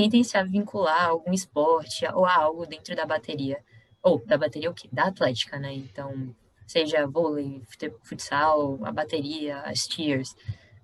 tentem 0.00 0.24
se 0.24 0.42
vincular 0.44 1.02
a 1.02 1.08
algum 1.08 1.32
esporte 1.32 2.06
ou 2.14 2.24
a 2.24 2.34
algo 2.34 2.66
dentro 2.66 2.96
da 2.96 3.04
bateria. 3.04 3.62
Ou 4.02 4.24
da 4.24 4.38
bateria 4.38 4.70
o 4.70 4.74
quê? 4.74 4.88
Da 4.90 5.04
atlética, 5.04 5.58
né? 5.58 5.74
Então, 5.74 6.34
seja 6.66 7.06
vôlei, 7.06 7.62
futsal, 8.02 8.78
a 8.82 8.90
bateria, 8.90 9.60
as 9.60 9.86
tiers, 9.86 10.34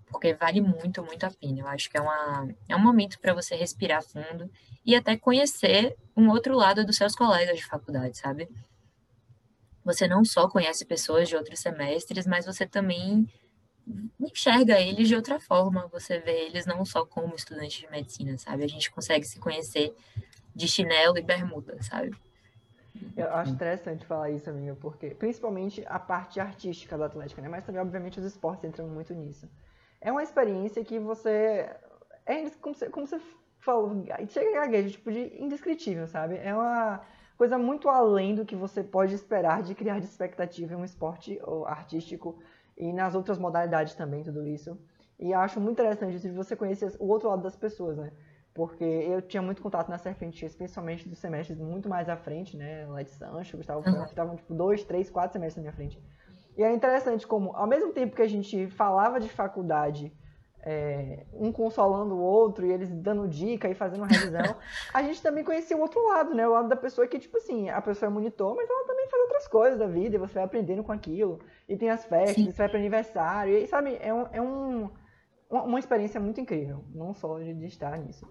porque 0.06 0.34
vale 0.34 0.60
muito, 0.60 1.02
muito 1.02 1.24
a 1.24 1.30
pena. 1.30 1.60
Eu 1.60 1.68
acho 1.68 1.88
que 1.88 1.96
é, 1.96 2.00
uma, 2.00 2.48
é 2.68 2.76
um 2.76 2.82
momento 2.82 3.18
para 3.18 3.32
você 3.32 3.56
respirar 3.56 4.02
fundo 4.02 4.50
e 4.84 4.94
até 4.94 5.16
conhecer 5.16 5.96
um 6.14 6.28
outro 6.28 6.54
lado 6.54 6.84
dos 6.84 6.96
seus 6.96 7.14
colegas 7.14 7.56
de 7.56 7.64
faculdade, 7.64 8.18
sabe? 8.18 8.48
Você 9.84 10.06
não 10.06 10.24
só 10.24 10.48
conhece 10.48 10.84
pessoas 10.84 11.28
de 11.28 11.36
outros 11.36 11.60
semestres, 11.60 12.26
mas 12.26 12.44
você 12.44 12.66
também 12.66 13.26
enxerga 14.20 14.80
eles 14.80 15.08
de 15.08 15.14
outra 15.14 15.38
forma. 15.38 15.86
Você 15.88 16.18
vê 16.18 16.46
eles 16.46 16.66
não 16.66 16.84
só 16.84 17.04
como 17.04 17.34
estudantes 17.34 17.78
de 17.78 17.90
medicina, 17.90 18.36
sabe? 18.38 18.64
A 18.64 18.68
gente 18.68 18.90
consegue 18.90 19.24
se 19.24 19.38
conhecer 19.38 19.94
de 20.54 20.66
chinelo 20.66 21.18
e 21.18 21.22
bermuda, 21.22 21.76
sabe? 21.82 22.14
Eu 23.16 23.30
acho 23.34 23.52
interessante 23.52 24.06
falar 24.06 24.30
isso, 24.30 24.48
amiga, 24.48 24.74
porque 24.80 25.10
principalmente 25.10 25.84
a 25.86 25.98
parte 25.98 26.40
artística 26.40 26.96
da 26.96 27.06
Atlética, 27.06 27.42
né? 27.42 27.48
Mas 27.48 27.64
também, 27.64 27.80
obviamente, 27.80 28.18
os 28.18 28.24
esportes 28.24 28.64
entram 28.64 28.88
muito 28.88 29.14
nisso. 29.14 29.48
É 30.00 30.10
uma 30.10 30.22
experiência 30.22 30.84
que 30.84 30.98
você. 30.98 31.68
É 32.24 32.50
como 32.60 32.74
você, 32.74 32.88
como 32.88 33.06
você 33.06 33.20
falou, 33.60 34.04
chega 34.28 34.50
a 34.50 34.60
gaguejo, 34.62 34.90
tipo, 34.90 35.12
de 35.12 35.42
indescritível, 35.42 36.06
sabe? 36.06 36.36
É 36.38 36.54
uma 36.54 37.00
coisa 37.36 37.58
muito 37.58 37.88
além 37.88 38.34
do 38.34 38.44
que 38.44 38.56
você 38.56 38.82
pode 38.82 39.14
esperar 39.14 39.62
de 39.62 39.74
criar 39.74 39.98
de 39.98 40.06
expectativa 40.06 40.72
em 40.72 40.76
um 40.76 40.84
esporte 40.84 41.38
artístico 41.66 42.38
e 42.76 42.92
nas 42.92 43.14
outras 43.14 43.38
modalidades 43.38 43.94
também, 43.94 44.22
tudo 44.22 44.46
isso. 44.46 44.78
E 45.18 45.32
acho 45.32 45.60
muito 45.60 45.80
interessante 45.80 46.16
isso 46.16 46.28
de 46.28 46.34
você 46.34 46.54
conhecer 46.54 46.92
o 46.98 47.08
outro 47.08 47.28
lado 47.28 47.42
das 47.42 47.56
pessoas, 47.56 47.96
né? 47.96 48.12
porque 48.56 48.82
eu 48.82 49.20
tinha 49.20 49.42
muito 49.42 49.60
contato 49.60 49.90
na 49.90 49.98
Serpente 49.98 50.38
X, 50.38 50.56
principalmente 50.56 51.06
dos 51.06 51.18
semestres 51.18 51.58
muito 51.58 51.90
mais 51.90 52.08
à 52.08 52.16
frente, 52.16 52.56
né? 52.56 52.86
Lá 52.86 53.02
de 53.02 53.10
Sancho, 53.10 53.58
Gustavo 53.58 53.82
Franco, 53.82 54.04
que 54.04 54.08
estavam 54.08 54.34
tipo 54.34 54.54
dois, 54.54 54.82
três, 54.82 55.10
quatro 55.10 55.34
semestres 55.34 55.58
na 55.58 55.70
minha 55.70 55.76
frente. 55.76 56.02
E 56.56 56.62
é 56.62 56.72
interessante 56.72 57.26
como, 57.26 57.54
ao 57.54 57.66
mesmo 57.66 57.92
tempo 57.92 58.16
que 58.16 58.22
a 58.22 58.26
gente 58.26 58.66
falava 58.68 59.20
de 59.20 59.28
faculdade, 59.28 60.10
é, 60.68 61.24
um 61.32 61.52
consolando 61.52 62.16
o 62.16 62.20
outro 62.20 62.66
e 62.66 62.72
eles 62.72 62.90
dando 62.90 63.28
dica 63.28 63.68
e 63.68 63.74
fazendo 63.74 64.02
revisão, 64.02 64.56
a 64.92 65.00
gente 65.00 65.22
também 65.22 65.44
conhecia 65.44 65.76
o 65.76 65.80
outro 65.80 66.04
lado, 66.08 66.34
né? 66.34 66.46
O 66.46 66.50
lado 66.50 66.68
da 66.68 66.74
pessoa 66.74 67.06
que, 67.06 67.20
tipo 67.20 67.36
assim, 67.36 67.70
a 67.70 67.80
pessoa 67.80 68.10
é 68.10 68.12
monitor, 68.12 68.56
mas 68.56 68.68
ela 68.68 68.84
também 68.84 69.08
faz 69.08 69.22
outras 69.22 69.46
coisas 69.46 69.78
da 69.78 69.86
vida 69.86 70.16
e 70.16 70.18
você 70.18 70.34
vai 70.34 70.42
aprendendo 70.42 70.82
com 70.82 70.90
aquilo. 70.90 71.38
E 71.68 71.76
tem 71.76 71.88
as 71.88 72.04
festas, 72.04 72.34
Sim. 72.34 72.50
você 72.50 72.58
vai 72.58 72.68
para 72.68 72.80
aniversário, 72.80 73.56
e 73.56 73.64
sabe, 73.68 73.96
é, 74.00 74.12
um, 74.12 74.26
é 74.32 74.42
um, 74.42 74.90
uma 75.48 75.78
experiência 75.78 76.18
muito 76.18 76.40
incrível, 76.40 76.84
não 76.92 77.14
só 77.14 77.38
de, 77.38 77.54
de 77.54 77.66
estar 77.66 77.96
nisso. 77.98 78.26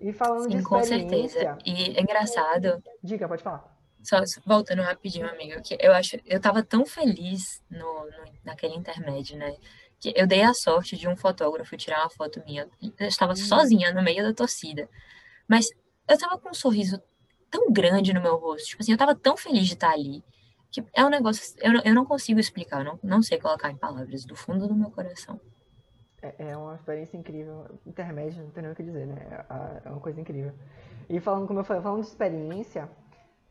E 0.00 0.12
falando 0.12 0.52
Sim, 0.52 0.58
de 0.58 0.62
com 0.62 0.80
certeza. 0.84 1.58
E 1.66 1.96
é 1.96 2.00
engraçado. 2.00 2.80
Diga, 3.02 3.26
pode 3.26 3.42
falar. 3.42 3.72
Só 4.04 4.18
voltando 4.46 4.82
rapidinho, 4.82 5.28
amigo, 5.28 5.60
que 5.62 5.76
eu 5.80 5.92
acho, 5.92 6.16
eu 6.26 6.40
tava 6.40 6.62
tão 6.62 6.84
feliz 6.84 7.62
no, 7.70 8.04
no, 8.04 8.24
naquele 8.44 8.74
intermédio, 8.74 9.36
né? 9.36 9.56
Que 10.02 10.12
eu 10.16 10.26
dei 10.26 10.42
a 10.42 10.52
sorte 10.52 10.96
de 10.96 11.06
um 11.06 11.16
fotógrafo 11.16 11.76
tirar 11.76 12.00
uma 12.00 12.10
foto 12.10 12.42
minha. 12.44 12.68
Eu 12.98 13.06
estava 13.06 13.32
hum. 13.34 13.36
sozinha 13.36 13.94
no 13.94 14.02
meio 14.02 14.24
da 14.24 14.34
torcida. 14.34 14.88
Mas 15.46 15.68
eu 16.08 16.18
tava 16.18 16.36
com 16.38 16.50
um 16.50 16.54
sorriso 16.54 17.00
tão 17.48 17.70
grande 17.70 18.12
no 18.12 18.20
meu 18.20 18.36
rosto. 18.36 18.66
Tipo 18.70 18.82
assim, 18.82 18.92
eu 18.92 18.98
tava 18.98 19.14
tão 19.14 19.36
feliz 19.36 19.68
de 19.68 19.74
estar 19.74 19.92
ali. 19.92 20.24
Que 20.72 20.84
é 20.92 21.04
um 21.04 21.08
negócio. 21.08 21.54
Eu, 21.60 21.80
eu 21.84 21.94
não 21.94 22.04
consigo 22.04 22.40
explicar, 22.40 22.80
eu 22.80 22.84
não, 22.84 23.00
não 23.02 23.22
sei 23.22 23.38
colocar 23.38 23.70
em 23.70 23.76
palavras, 23.76 24.24
do 24.24 24.34
fundo 24.34 24.66
do 24.66 24.74
meu 24.74 24.90
coração. 24.90 25.40
É, 26.20 26.50
é 26.50 26.56
uma 26.56 26.74
experiência 26.74 27.16
incrível. 27.16 27.66
Intermédio, 27.86 28.42
não 28.42 28.50
tem 28.50 28.62
nem 28.62 28.72
o 28.72 28.74
que 28.74 28.82
dizer, 28.82 29.06
né? 29.06 29.46
É, 29.48 29.88
é 29.88 29.90
uma 29.90 30.00
coisa 30.00 30.20
incrível. 30.20 30.52
E 31.08 31.20
falando, 31.20 31.46
como 31.46 31.60
eu 31.60 31.64
falei, 31.64 31.82
falando 31.82 32.00
de 32.00 32.08
experiência, 32.08 32.88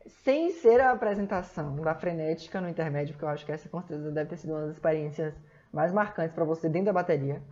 sem 0.06 0.50
ser 0.50 0.80
a 0.80 0.90
apresentação 0.90 1.76
da 1.76 1.94
frenética 1.94 2.60
no 2.60 2.68
intermédio, 2.68 3.14
porque 3.14 3.24
eu 3.24 3.28
acho 3.28 3.46
que 3.46 3.52
essa 3.52 3.68
com 3.68 3.80
certeza 3.82 4.10
deve 4.10 4.30
ter 4.30 4.36
sido 4.36 4.50
uma 4.52 4.66
das 4.66 4.74
experiências 4.74 5.34
mais 5.72 5.92
marcantes 5.92 6.34
para 6.34 6.44
você 6.44 6.68
dentro 6.68 6.86
da 6.86 6.92
bateria. 6.92 7.42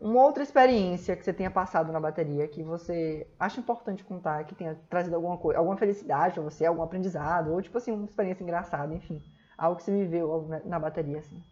Uma 0.00 0.22
outra 0.22 0.42
experiência 0.42 1.16
que 1.16 1.24
você 1.24 1.32
tenha 1.32 1.50
passado 1.50 1.90
na 1.90 1.98
bateria 1.98 2.46
que 2.46 2.62
você 2.62 3.26
acha 3.38 3.60
importante 3.60 4.04
contar, 4.04 4.44
que 4.44 4.54
tenha 4.54 4.74
trazido 4.90 5.16
alguma 5.16 5.38
coisa, 5.38 5.58
alguma 5.58 5.76
felicidade 5.76 6.34
para 6.34 6.42
você, 6.42 6.66
algum 6.66 6.82
aprendizado, 6.82 7.52
ou 7.52 7.62
tipo 7.62 7.78
assim, 7.78 7.92
uma 7.92 8.04
experiência 8.04 8.42
engraçada, 8.42 8.94
enfim, 8.94 9.22
algo 9.56 9.76
que 9.76 9.82
você 9.84 9.92
viveu 9.92 10.48
na 10.66 10.78
bateria 10.78 11.18
assim. 11.18 11.42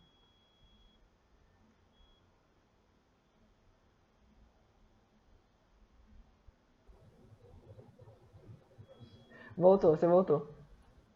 Voltou, 9.57 9.97
você 9.97 10.07
voltou. 10.07 10.49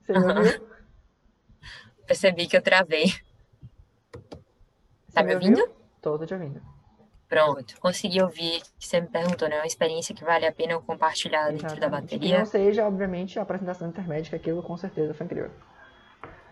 Você 0.00 0.12
me 0.12 0.24
ouviu? 0.24 0.68
Percebi 2.06 2.46
que 2.46 2.56
eu 2.56 2.62
travei. 2.62 3.27
Tá 5.18 5.24
me 5.24 5.35
ouvindo? 5.35 5.68
Tô, 6.00 6.18
tô 6.18 6.24
te 6.24 6.35
ouvindo. 6.35 6.62
Pronto, 7.28 7.78
consegui 7.81 8.22
ouvir 8.22 8.62
que 8.78 8.87
você 8.87 9.00
me 9.00 9.09
perguntou, 9.09 9.48
né? 9.48 9.57
É 9.57 9.61
uma 9.61 9.66
experiência 9.66 10.14
que 10.14 10.24
vale 10.24 10.46
a 10.46 10.52
pena 10.52 10.72
eu 10.72 10.81
compartilhar 10.81 11.52
Exatamente. 11.52 11.62
dentro 11.62 11.81
da 11.81 11.88
bateria. 11.88 12.33
Que 12.33 12.38
não 12.38 12.46
seja, 12.46 12.87
obviamente, 12.87 13.38
a 13.38 13.42
apresentação 13.42 13.88
intermédia, 13.88 14.31
que 14.31 14.37
aquilo 14.37 14.62
com 14.62 14.76
certeza 14.76 15.12
foi 15.12 15.26
incrível. 15.26 15.50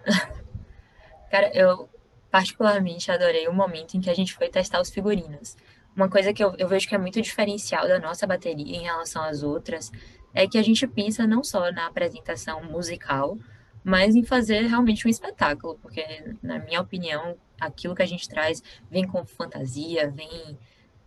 Cara, 1.31 1.51
eu 1.55 1.89
particularmente 2.31 3.11
adorei 3.11 3.49
o 3.49 3.55
momento 3.55 3.97
em 3.97 4.01
que 4.01 4.11
a 4.11 4.15
gente 4.15 4.35
foi 4.35 4.49
testar 4.49 4.81
os 4.81 4.91
figurinos. 4.91 5.57
Uma 5.97 6.11
coisa 6.11 6.33
que 6.35 6.45
eu, 6.45 6.55
eu 6.59 6.69
vejo 6.69 6.87
que 6.87 6.95
é 6.95 6.99
muito 6.99 7.23
diferencial 7.23 7.89
da 7.89 7.99
nossa 7.99 8.27
bateria 8.27 8.77
em 8.77 8.83
relação 8.83 9.23
às 9.23 9.43
outras 9.43 9.91
é 10.35 10.47
que 10.47 10.59
a 10.59 10.63
gente 10.63 10.87
pensa 10.87 11.27
não 11.27 11.43
só 11.43 11.73
na 11.73 11.87
apresentação 11.87 12.63
musical, 12.65 13.39
mas 13.83 14.15
em 14.15 14.23
fazer 14.23 14.67
realmente 14.67 15.07
um 15.07 15.11
espetáculo, 15.11 15.79
porque, 15.81 16.05
na 16.43 16.59
minha 16.59 16.83
opinião, 16.83 17.39
aquilo 17.61 17.95
que 17.95 18.03
a 18.03 18.07
gente 18.07 18.29
traz 18.29 18.63
vem 18.91 19.07
com 19.07 19.25
fantasia, 19.25 20.11
vem 20.11 20.59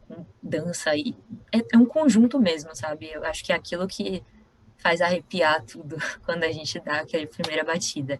com 0.07 0.25
dança, 0.41 0.95
e 0.95 1.15
é, 1.51 1.59
é 1.73 1.77
um 1.77 1.85
conjunto 1.85 2.39
mesmo, 2.39 2.75
sabe? 2.75 3.11
Eu 3.11 3.23
acho 3.25 3.43
que 3.43 3.51
é 3.51 3.55
aquilo 3.55 3.87
que 3.87 4.23
faz 4.77 5.01
arrepiar 5.01 5.63
tudo 5.63 5.97
quando 6.25 6.43
a 6.43 6.51
gente 6.51 6.79
dá 6.79 7.01
aquela 7.01 7.27
primeira 7.27 7.63
batida. 7.63 8.19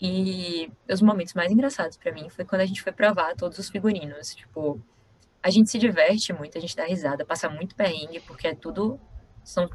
E 0.00 0.70
os 0.90 1.00
momentos 1.00 1.34
mais 1.34 1.50
engraçados 1.50 1.96
para 1.96 2.12
mim 2.12 2.28
foi 2.28 2.44
quando 2.44 2.60
a 2.60 2.66
gente 2.66 2.82
foi 2.82 2.92
provar 2.92 3.34
todos 3.36 3.58
os 3.58 3.70
figurinos. 3.70 4.34
Tipo, 4.34 4.80
a 5.42 5.50
gente 5.50 5.70
se 5.70 5.78
diverte 5.78 6.32
muito, 6.32 6.58
a 6.58 6.60
gente 6.60 6.76
dá 6.76 6.84
risada, 6.84 7.24
passa 7.24 7.48
muito 7.48 7.74
perrengue, 7.74 8.20
porque 8.20 8.48
é 8.48 8.54
tudo. 8.54 9.00
São 9.42 9.68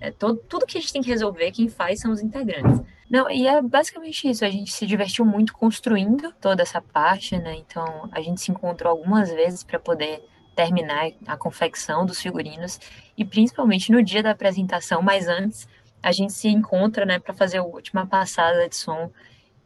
é 0.00 0.10
todo, 0.10 0.38
tudo 0.48 0.66
que 0.66 0.78
a 0.78 0.80
gente 0.80 0.92
tem 0.92 1.02
que 1.02 1.08
resolver, 1.08 1.50
quem 1.52 1.68
faz 1.68 2.00
são 2.00 2.12
os 2.12 2.20
integrantes. 2.20 2.80
Não, 3.08 3.30
e 3.30 3.46
é 3.46 3.62
basicamente 3.62 4.28
isso. 4.28 4.44
A 4.44 4.50
gente 4.50 4.72
se 4.72 4.86
divertiu 4.86 5.24
muito 5.24 5.52
construindo 5.52 6.32
toda 6.40 6.62
essa 6.62 6.80
parte, 6.80 7.38
né? 7.38 7.54
Então, 7.56 8.08
a 8.10 8.20
gente 8.20 8.40
se 8.40 8.50
encontrou 8.50 8.90
algumas 8.90 9.30
vezes 9.30 9.62
para 9.62 9.78
poder 9.78 10.22
terminar 10.56 11.10
a 11.26 11.36
confecção 11.36 12.04
dos 12.04 12.20
figurinos 12.20 12.80
e 13.16 13.24
principalmente 13.24 13.92
no 13.92 14.02
dia 14.02 14.22
da 14.22 14.30
apresentação, 14.30 15.02
mas 15.02 15.28
antes 15.28 15.68
a 16.02 16.10
gente 16.12 16.32
se 16.32 16.48
encontra, 16.48 17.04
né, 17.04 17.18
para 17.18 17.34
fazer 17.34 17.58
a 17.58 17.62
última 17.62 18.06
passada 18.06 18.68
de 18.68 18.76
som. 18.76 19.10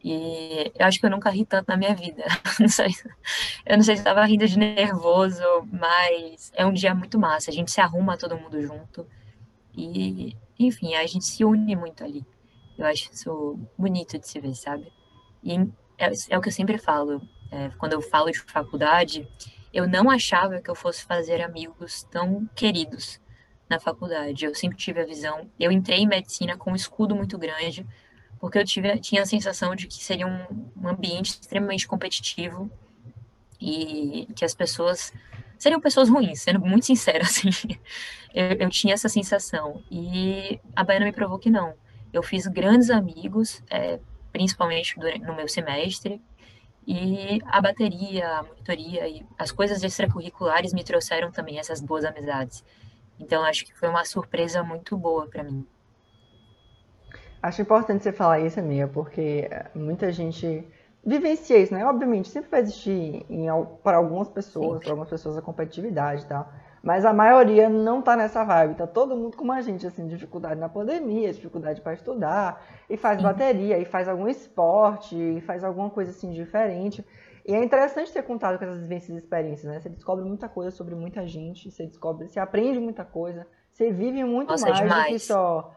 E 0.03 0.71
eu 0.77 0.85
acho 0.85 0.99
que 0.99 1.05
eu 1.05 1.09
nunca 1.09 1.29
ri 1.29 1.45
tanto 1.45 1.67
na 1.67 1.77
minha 1.77 1.95
vida. 1.95 2.23
Não 2.59 2.67
sei, 2.67 2.89
eu 3.65 3.77
não 3.77 3.83
sei 3.83 3.95
se 3.95 4.01
estava 4.01 4.25
rindo 4.25 4.47
de 4.47 4.57
nervoso, 4.57 5.43
mas 5.71 6.51
é 6.55 6.65
um 6.65 6.73
dia 6.73 6.93
muito 6.93 7.19
massa. 7.19 7.49
A 7.49 7.53
gente 7.53 7.71
se 7.71 7.79
arruma 7.79 8.17
todo 8.17 8.37
mundo 8.37 8.61
junto. 8.61 9.05
E, 9.75 10.35
enfim, 10.59 10.95
a 10.95 11.05
gente 11.05 11.25
se 11.25 11.43
une 11.43 11.75
muito 11.75 12.03
ali. 12.03 12.25
Eu 12.77 12.85
acho 12.85 13.11
isso 13.11 13.59
bonito 13.77 14.17
de 14.17 14.27
se 14.27 14.39
ver, 14.39 14.55
sabe? 14.55 14.91
E 15.43 15.53
é, 15.97 16.11
é 16.29 16.37
o 16.37 16.41
que 16.41 16.49
eu 16.49 16.53
sempre 16.53 16.77
falo. 16.77 17.21
É, 17.51 17.69
quando 17.77 17.93
eu 17.93 18.01
falo 18.01 18.31
de 18.31 18.39
faculdade, 18.39 19.27
eu 19.73 19.87
não 19.87 20.09
achava 20.09 20.61
que 20.61 20.69
eu 20.69 20.75
fosse 20.75 21.03
fazer 21.03 21.41
amigos 21.41 22.03
tão 22.03 22.47
queridos 22.55 23.19
na 23.69 23.79
faculdade. 23.79 24.45
Eu 24.45 24.55
sempre 24.55 24.77
tive 24.77 24.99
a 25.01 25.05
visão. 25.05 25.49
Eu 25.59 25.71
entrei 25.71 25.99
em 25.99 26.07
medicina 26.07 26.57
com 26.57 26.71
um 26.71 26.75
escudo 26.75 27.15
muito 27.15 27.37
grande, 27.37 27.85
porque 28.39 28.57
eu 28.57 28.65
tive, 28.65 28.97
tinha 28.99 29.21
a 29.21 29.25
sensação 29.25 29.75
de 29.75 29.87
que 29.87 30.03
seria 30.03 30.27
um, 30.27 30.71
um 30.75 30.87
ambiente 30.87 31.39
extremamente 31.39 31.87
competitivo 31.87 32.69
e 33.59 34.27
que 34.35 34.43
as 34.43 34.55
pessoas 34.55 35.13
seriam 35.61 35.79
pessoas 35.79 36.09
ruins, 36.09 36.41
sendo 36.41 36.59
muito 36.59 36.87
sincera, 36.87 37.21
assim. 37.23 37.51
Eu, 38.33 38.47
eu, 38.59 38.69
tinha 38.69 38.95
essa 38.95 39.07
sensação. 39.07 39.83
E 39.91 40.59
a 40.75 40.83
Baiana 40.83 41.05
me 41.05 41.11
provou 41.11 41.37
que 41.37 41.51
não. 41.51 41.75
Eu 42.11 42.23
fiz 42.23 42.47
grandes 42.47 42.89
amigos, 42.89 43.61
é, 43.69 43.99
principalmente 44.31 44.97
no 44.97 45.35
meu 45.35 45.47
semestre, 45.47 46.19
E 46.87 47.39
a 47.45 47.61
bateria, 47.61 48.27
a 48.39 48.43
monitoria 48.43 49.07
e 49.07 49.23
as 49.37 49.51
coisas 49.51 49.83
extracurriculares 49.83 50.73
me 50.73 50.83
trouxeram 50.83 51.31
também 51.31 51.59
essas 51.59 51.79
boas 51.79 52.03
amizades. 52.05 52.63
Então, 53.19 53.43
acho 53.43 53.63
que 53.63 53.73
foi 53.77 53.87
uma 53.87 54.03
surpresa 54.03 54.63
muito 54.63 54.97
boa 54.97 55.27
para 55.27 55.43
mim. 55.43 55.63
Acho 57.39 57.61
importante 57.61 58.01
você 58.01 58.11
falar 58.11 58.39
isso, 58.39 58.59
amiga, 58.59 58.87
porque 58.87 59.47
muita 59.75 60.11
gente 60.11 60.67
vivencia 61.05 61.57
isso, 61.57 61.73
né? 61.73 61.85
Obviamente, 61.85 62.29
sempre 62.29 62.49
vai 62.49 62.61
existir 62.61 63.25
para 63.83 63.97
algumas 63.97 64.29
pessoas, 64.29 64.81
para 64.81 64.91
algumas 64.91 65.09
pessoas 65.09 65.37
a 65.37 65.41
competitividade 65.41 66.23
e 66.23 66.27
tá? 66.27 66.43
tal. 66.43 66.53
Mas 66.83 67.05
a 67.05 67.13
maioria 67.13 67.69
não 67.69 68.01
tá 68.01 68.15
nessa 68.15 68.43
vibe. 68.43 68.75
Tá 68.75 68.87
todo 68.87 69.15
mundo 69.15 69.37
como 69.37 69.51
a 69.51 69.61
gente, 69.61 69.85
assim, 69.85 70.07
dificuldade 70.07 70.59
na 70.59 70.67
pandemia, 70.67 71.31
dificuldade 71.31 71.79
para 71.79 71.93
estudar, 71.93 72.63
e 72.89 72.97
faz 72.97 73.17
Sim. 73.17 73.23
bateria, 73.23 73.77
e 73.77 73.85
faz 73.85 74.07
algum 74.07 74.27
esporte, 74.27 75.15
e 75.15 75.41
faz 75.41 75.63
alguma 75.63 75.91
coisa 75.91 76.09
assim 76.09 76.31
diferente. 76.31 77.05
E 77.45 77.53
é 77.53 77.63
interessante 77.63 78.11
ter 78.11 78.23
contado 78.23 78.57
com 78.57 78.65
essas 78.65 78.81
vivências 78.81 79.15
e 79.15 79.19
experiências, 79.19 79.71
né? 79.71 79.79
Você 79.79 79.89
descobre 79.89 80.25
muita 80.25 80.49
coisa 80.49 80.71
sobre 80.71 80.95
muita 80.95 81.25
gente, 81.27 81.69
você 81.69 81.85
descobre, 81.85 82.27
você 82.27 82.39
aprende 82.39 82.79
muita 82.79 83.03
coisa, 83.05 83.45
você 83.71 83.91
vive 83.91 84.23
muito 84.23 84.49
Nossa, 84.49 84.65
mais 84.65 84.79
demais. 84.79 85.05
do 85.05 85.13
que 85.13 85.19
só 85.19 85.75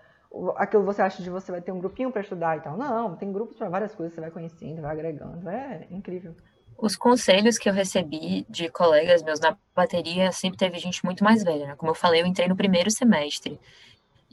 aquilo 0.57 0.83
que 0.83 0.87
você 0.87 1.03
acha 1.03 1.23
de 1.23 1.31
você 1.31 1.51
vai 1.53 1.61
ter 1.61 1.73
um 1.73 1.79
grupinho 1.79 2.11
para 2.11 2.23
estudar 2.23 2.57
e 2.57 2.61
tal. 2.61 2.77
Não, 2.77 3.16
tem 3.16 3.33
grupos 3.33 3.57
para 3.57 3.68
várias 3.68 3.94
coisas, 3.94 4.14
você 4.14 4.20
vai 4.20 4.31
conhecendo, 4.31 4.83
vai 4.83 4.92
agregando. 4.92 5.49
É 5.49 5.87
incrível 5.90 6.35
os 6.77 6.97
conselhos 6.97 7.57
que 7.57 7.68
eu 7.68 7.73
recebi 7.73 8.44
de 8.49 8.68
colegas 8.68 9.23
meus 9.23 9.40
na 9.40 9.57
bateria 9.75 10.33
sempre 10.33 10.59
teve 10.59 10.79
gente 10.79 11.05
muito 11.05 11.23
mais 11.23 11.42
velha, 11.42 11.66
né? 11.66 11.75
Como 11.77 11.90
eu 11.90 11.94
falei, 11.94 12.23
eu 12.23 12.27
entrei 12.27 12.49
no 12.49 12.57
primeiro 12.57 12.90
semestre. 12.90 13.59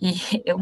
E 0.01 0.13
eu, 0.45 0.59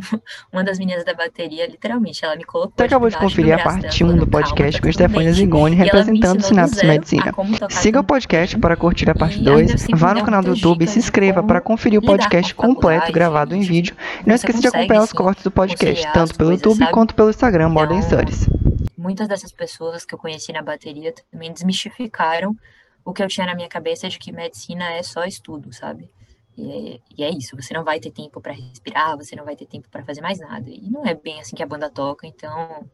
uma 0.52 0.64
das 0.64 0.78
meninas 0.78 1.06
da 1.06 1.14
bateria, 1.14 1.66
literalmente, 1.66 2.26
ela 2.26 2.36
me 2.36 2.44
colocou. 2.44 2.74
Você 2.76 2.84
acabou 2.84 3.10
de 3.10 3.18
conferir 3.18 3.54
a 3.54 3.64
parte 3.64 4.04
1 4.04 4.18
do 4.18 4.28
podcast 4.28 4.82
com 4.82 4.92
Stefania 4.92 5.32
Zigoni, 5.32 5.76
representando 5.76 6.42
Sinapse 6.42 6.86
Medicina. 6.86 7.34
Siga 7.70 8.02
o 8.02 8.04
podcast 8.04 8.58
para 8.58 8.76
curtir 8.76 9.10
a 9.10 9.16
parte 9.16 9.40
2, 9.40 9.88
vá 9.94 10.14
no 10.14 10.26
canal 10.26 10.42
do 10.42 10.50
YouTube 10.50 10.84
e 10.84 10.88
se 10.88 11.00
inscreva 11.00 11.42
para 11.42 11.62
conferir 11.62 12.00
o 12.00 12.06
podcast 12.06 12.54
completo 12.54 13.12
gravado 13.12 13.56
em 13.56 13.62
vídeo. 13.62 13.96
E 14.26 14.28
não 14.28 14.36
esqueça 14.36 14.60
de 14.60 14.68
acompanhar 14.68 15.04
os 15.04 15.14
cortes 15.14 15.44
do 15.44 15.52
podcast, 15.52 16.12
tanto 16.14 16.36
pelo 16.36 16.52
YouTube 16.52 16.86
quanto 16.92 17.16
pelo 17.16 17.30
Instagram 17.30 17.70
Modern 17.70 18.00
então, 18.00 18.20
Studies 18.20 18.50
muitas 19.00 19.28
dessas 19.28 19.52
pessoas 19.52 20.06
que 20.06 20.14
eu 20.14 20.20
conheci 20.20 20.52
na 20.52 20.62
bateria 20.62 21.14
também 21.32 21.52
desmistificaram 21.52 22.56
o 23.04 23.14
que 23.14 23.24
eu 23.24 23.28
tinha 23.28 23.48
na 23.48 23.56
minha 23.56 23.70
cabeça 23.70 24.08
de 24.10 24.20
que 24.20 24.32
medicina 24.32 24.92
é 24.92 25.02
só 25.02 25.24
estudo, 25.24 25.74
sabe? 25.74 26.12
E 26.60 26.72
é, 26.72 27.00
e 27.18 27.24
é 27.24 27.30
isso, 27.30 27.56
você 27.56 27.74
não 27.74 27.86
vai 27.86 28.02
ter 28.02 28.12
tempo 28.12 28.42
para 28.42 28.52
respirar, 28.52 29.16
você 29.16 29.34
não 29.34 29.46
vai 29.46 29.56
ter 29.56 29.66
tempo 29.66 29.88
para 29.90 30.04
fazer 30.04 30.20
mais 30.20 30.40
nada. 30.40 30.70
E 30.70 30.90
não 30.90 31.06
é 31.06 31.14
bem 31.14 31.40
assim 31.40 31.56
que 31.56 31.64
a 31.64 31.66
banda 31.66 31.90
toca, 31.90 32.28
então 32.28 32.86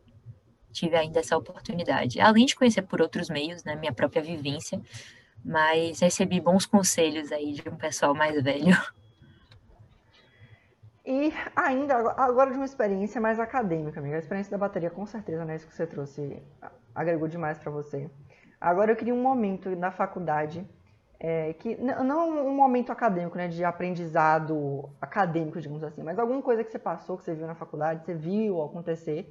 tive 0.72 0.96
ainda 0.96 1.20
essa 1.20 1.36
oportunidade. 1.36 2.22
Além 2.22 2.46
de 2.46 2.56
conhecer 2.56 2.84
por 2.84 3.02
outros 3.02 3.28
meios, 3.28 3.64
né, 3.64 3.76
minha 3.76 3.92
própria 3.92 4.22
vivência, 4.22 4.80
mas 5.44 6.00
recebi 6.00 6.40
bons 6.40 6.68
conselhos 6.68 7.32
aí 7.32 7.54
de 7.54 7.68
um 7.68 7.76
pessoal 7.76 8.14
mais 8.14 8.42
velho 8.44 8.76
E 11.08 11.32
ainda, 11.56 11.96
agora 12.18 12.50
de 12.50 12.56
uma 12.56 12.66
experiência 12.66 13.22
mais 13.22 13.40
acadêmica, 13.40 14.00
amiga. 14.00 14.16
A 14.16 14.20
experiência 14.20 14.50
da 14.50 14.58
bateria, 14.58 14.90
com 14.90 15.06
certeza, 15.06 15.46
né? 15.46 15.56
Isso 15.56 15.68
que 15.68 15.74
você 15.76 15.86
trouxe, 15.86 16.42
agregou 16.96 17.28
demais 17.28 17.60
para 17.60 17.72
você. 17.72 18.10
Agora 18.60 18.92
eu 18.92 18.96
queria 18.96 19.14
um 19.14 19.22
momento 19.22 19.76
na 19.76 19.92
faculdade, 19.92 20.68
é, 21.20 21.54
que 21.54 21.76
não 21.78 22.48
um 22.48 22.56
momento 22.56 22.92
acadêmico, 22.92 23.38
né? 23.38 23.48
De 23.48 23.64
aprendizado 23.64 24.90
acadêmico, 25.02 25.60
digamos 25.60 25.84
assim, 25.84 26.04
mas 26.04 26.20
alguma 26.20 26.42
coisa 26.42 26.64
que 26.64 26.72
você 26.72 26.80
passou, 26.80 27.18
que 27.18 27.24
você 27.24 27.34
viu 27.34 27.48
na 27.48 27.56
faculdade, 27.56 28.06
você 28.06 28.14
viu 28.14 28.62
acontecer, 28.62 29.28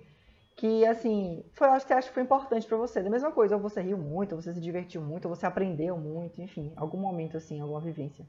que, 0.57 0.87
assim, 0.87 1.45
foi, 1.55 1.69
acho 1.69 1.85
que 1.85 1.89
você 1.89 1.95
acha 1.95 2.09
que 2.09 2.15
foi 2.15 2.23
importante 2.23 2.67
para 2.67 2.77
você. 2.77 3.03
Da 3.03 3.11
mesma 3.11 3.33
coisa, 3.33 3.57
ou 3.57 3.63
você 3.63 3.81
riu 3.81 3.99
muito, 3.99 4.35
ou 4.35 4.41
você 4.43 4.55
se 4.55 4.61
divertiu 4.61 5.03
muito, 5.03 5.29
ou 5.29 5.35
você 5.35 5.47
aprendeu 5.47 5.97
muito, 5.97 6.41
enfim, 6.41 6.73
algum 6.77 6.99
momento, 6.99 7.37
assim, 7.37 7.61
alguma 7.61 7.81
vivência. 7.81 8.25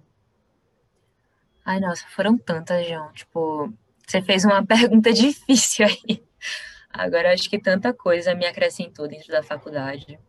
Ai, 1.63 1.80
nossa, 1.80 2.06
foram 2.10 2.38
tantas, 2.38 2.88
João. 2.88 3.12
Tipo, 3.13 3.72
você 4.06 4.22
fez 4.22 4.44
uma 4.44 4.65
pergunta 4.65 5.13
difícil 5.13 5.86
aí. 5.86 6.24
Agora, 6.89 7.34
acho 7.34 7.50
que 7.50 7.60
tanta 7.60 7.94
coisa 7.94 8.34
me 8.34 8.46
acrescentou 8.46 9.08
dentro 9.08 9.32
da 9.32 9.44
faculdade. 9.44 10.20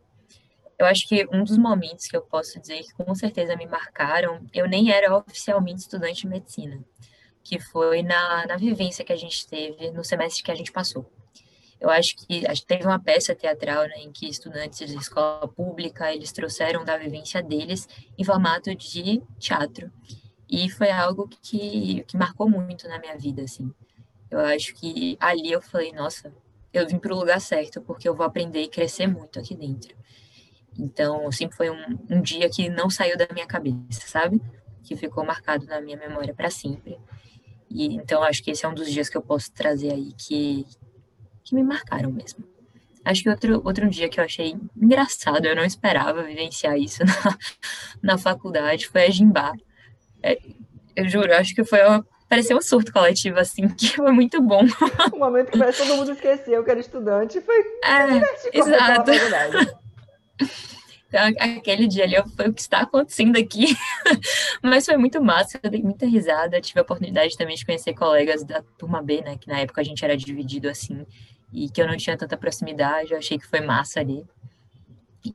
Eu 0.77 0.85
acho 0.85 1.07
que 1.07 1.27
um 1.31 1.43
dos 1.43 1.57
momentos 1.57 2.05
que 2.05 2.15
eu 2.15 2.21
posso 2.21 2.59
dizer 2.59 2.83
que 2.83 2.93
com 2.93 3.13
certeza 3.15 3.55
me 3.55 3.65
marcaram, 3.65 4.45
eu 4.53 4.67
nem 4.67 4.91
era 4.91 5.15
oficialmente 5.15 5.81
estudante 5.81 6.21
de 6.21 6.27
medicina, 6.27 6.83
que 7.43 7.59
foi 7.59 8.03
na, 8.03 8.45
na 8.45 8.57
vivência 8.57 9.03
que 9.03 9.11
a 9.11 9.17
gente 9.17 9.47
teve 9.47 9.89
no 9.91 10.03
semestre 10.03 10.43
que 10.43 10.51
a 10.51 10.55
gente 10.55 10.71
passou. 10.71 11.11
Eu 11.79 11.89
acho 11.89 12.15
que 12.15 12.43
teve 12.65 12.85
uma 12.85 12.99
peça 12.99 13.35
teatral 13.35 13.83
né, 13.83 13.99
em 13.99 14.11
que 14.11 14.27
estudantes 14.27 14.87
de 14.87 14.97
escola 14.97 15.47
pública 15.47 16.13
eles 16.13 16.31
trouxeram 16.31 16.83
da 16.83 16.97
vivência 16.97 17.41
deles 17.41 17.87
em 18.17 18.23
formato 18.23 18.73
de 18.75 19.21
teatro. 19.39 19.91
E 20.49 20.69
foi 20.69 20.89
algo 20.89 21.29
que, 21.41 22.03
que 22.07 22.17
marcou 22.17 22.49
muito 22.49 22.87
na 22.87 22.99
minha 22.99 23.17
vida, 23.17 23.43
assim. 23.43 23.71
Eu 24.29 24.39
acho 24.39 24.73
que 24.75 25.17
ali 25.19 25.51
eu 25.51 25.61
falei, 25.61 25.91
nossa, 25.91 26.33
eu 26.73 26.87
vim 26.87 26.97
para 26.97 27.13
o 27.13 27.17
lugar 27.17 27.39
certo, 27.39 27.81
porque 27.81 28.07
eu 28.07 28.15
vou 28.15 28.25
aprender 28.25 28.61
e 28.61 28.67
crescer 28.67 29.07
muito 29.07 29.39
aqui 29.39 29.55
dentro. 29.55 29.95
Então, 30.77 31.31
sempre 31.31 31.57
foi 31.57 31.69
um, 31.69 31.97
um 32.09 32.21
dia 32.21 32.49
que 32.49 32.69
não 32.69 32.89
saiu 32.89 33.17
da 33.17 33.27
minha 33.33 33.47
cabeça, 33.47 34.05
sabe? 34.05 34.41
Que 34.83 34.95
ficou 34.95 35.25
marcado 35.25 35.65
na 35.65 35.81
minha 35.81 35.97
memória 35.97 36.33
para 36.33 36.49
sempre. 36.49 36.97
E 37.69 37.95
então 37.95 38.23
acho 38.23 38.43
que 38.43 38.51
esse 38.51 38.65
é 38.65 38.69
um 38.69 38.73
dos 38.73 38.89
dias 38.91 39.09
que 39.09 39.17
eu 39.17 39.21
posso 39.21 39.51
trazer 39.51 39.91
aí 39.91 40.13
que 40.17 40.65
que 41.43 41.55
me 41.55 41.63
marcaram 41.63 42.11
mesmo. 42.11 42.43
Acho 43.05 43.23
que 43.23 43.29
outro, 43.29 43.61
outro 43.63 43.89
dia 43.89 44.09
que 44.09 44.19
eu 44.19 44.23
achei 44.25 44.57
engraçado, 44.75 45.45
eu 45.45 45.55
não 45.55 45.63
esperava 45.63 46.23
vivenciar 46.23 46.77
isso 46.77 47.03
na, 47.07 47.37
na 48.01 48.17
faculdade, 48.17 48.89
foi 48.89 49.05
a 49.05 49.09
Jimbá. 49.09 49.53
É, 50.21 50.37
eu 50.93 51.07
juro, 51.07 51.33
acho 51.33 51.55
que 51.55 51.63
foi 51.63 51.81
uma, 51.85 52.05
pareceu 52.27 52.57
um 52.57 52.61
surto 52.61 52.91
coletivo, 52.91 53.39
assim, 53.39 53.69
que 53.75 53.95
foi 53.95 54.11
muito 54.11 54.41
bom. 54.41 54.63
O 55.13 55.19
momento 55.19 55.51
que 55.51 55.57
parece 55.57 55.87
todo 55.87 55.95
mundo 55.95 56.11
esqueceu 56.11 56.61
que 56.65 56.71
era 56.71 56.81
estudante 56.81 57.39
foi. 57.39 57.59
É, 57.81 58.59
exato. 58.59 59.11
Então, 61.07 61.21
aquele 61.39 61.87
dia 61.87 62.03
ali 62.03 62.15
foi 62.35 62.49
o 62.49 62.53
que 62.53 62.59
está 62.59 62.81
acontecendo 62.81 63.37
aqui. 63.37 63.67
Mas 64.61 64.85
foi 64.85 64.97
muito 64.97 65.21
massa, 65.21 65.57
eu 65.63 65.69
dei 65.69 65.81
muita 65.81 66.05
risada. 66.05 66.59
Tive 66.59 66.79
a 66.79 66.83
oportunidade 66.83 67.37
também 67.37 67.55
de 67.55 67.65
conhecer 67.65 67.93
colegas 67.93 68.43
da 68.43 68.61
turma 68.77 69.01
B, 69.01 69.21
né? 69.21 69.37
Que 69.37 69.47
na 69.47 69.59
época 69.59 69.79
a 69.79 69.83
gente 69.85 70.03
era 70.03 70.17
dividido 70.17 70.67
assim, 70.67 71.05
e 71.53 71.69
que 71.69 71.81
eu 71.81 71.87
não 71.87 71.95
tinha 71.95 72.17
tanta 72.17 72.35
proximidade. 72.35 73.13
Eu 73.13 73.19
achei 73.19 73.37
que 73.37 73.47
foi 73.47 73.61
massa 73.61 74.01
ali. 74.01 74.25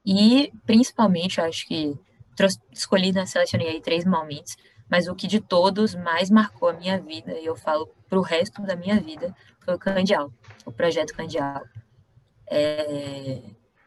E, 0.04 0.52
principalmente, 0.66 1.38
eu 1.38 1.44
acho 1.46 1.66
que 1.66 1.94
trouxe, 2.36 2.58
escolhi, 2.70 3.12
né, 3.12 3.24
selecionei 3.24 3.68
aí 3.68 3.80
três 3.80 4.04
momentos 4.04 4.56
mas 4.92 5.08
o 5.08 5.14
que 5.14 5.26
de 5.26 5.40
todos 5.40 5.94
mais 5.94 6.28
marcou 6.28 6.68
a 6.68 6.74
minha 6.74 7.00
vida, 7.00 7.32
e 7.38 7.46
eu 7.46 7.56
falo 7.56 7.88
para 8.10 8.18
o 8.18 8.20
resto 8.20 8.60
da 8.60 8.76
minha 8.76 9.00
vida, 9.00 9.34
foi 9.60 9.74
o 9.74 9.78
Candial, 9.78 10.30
o 10.66 10.70
projeto 10.70 11.14
Candial. 11.14 11.62
É, 12.46 13.40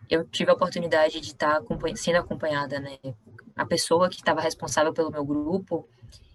eu 0.10 0.26
tive 0.26 0.52
a 0.52 0.54
oportunidade 0.54 1.20
de 1.20 1.28
estar 1.28 1.62
sendo 1.96 2.18
acompanhada, 2.18 2.80
né? 2.80 2.98
A 3.56 3.66
pessoa 3.66 4.10
que 4.10 4.16
estava 4.16 4.42
responsável 4.42 4.94
pelo 4.94 5.12
meu 5.12 5.24
grupo, 5.26 5.88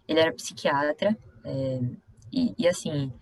ele 0.08 0.20
era 0.20 0.32
psiquiatra, 0.32 1.16
é, 1.44 1.80
e, 2.32 2.54
e 2.58 2.68
assim, 2.68 3.12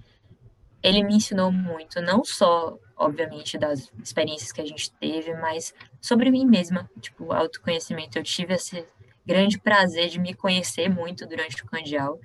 ele 0.83 1.03
me 1.03 1.17
ensinou 1.17 1.51
muito, 1.51 2.01
não 2.01 2.25
só, 2.25 2.79
obviamente, 2.97 3.59
das 3.59 3.91
experiências 4.03 4.53
que 4.53 4.61
a 4.61 4.67
gente 4.67 4.91
teve, 4.93 5.35
mas 5.35 5.75
sobre 6.01 6.31
mim 6.31 6.47
mesma, 6.47 6.89
tipo, 7.01 7.33
autoconhecimento. 7.33 8.19
Eu 8.19 8.23
tive 8.23 8.55
esse, 8.55 8.87
grande 9.29 9.59
prazer 9.59 10.09
de 10.09 10.19
me 10.19 10.33
conhecer 10.33 10.89
muito 10.89 11.27
durante 11.27 11.63
o 11.63 11.67
Candial, 11.67 12.19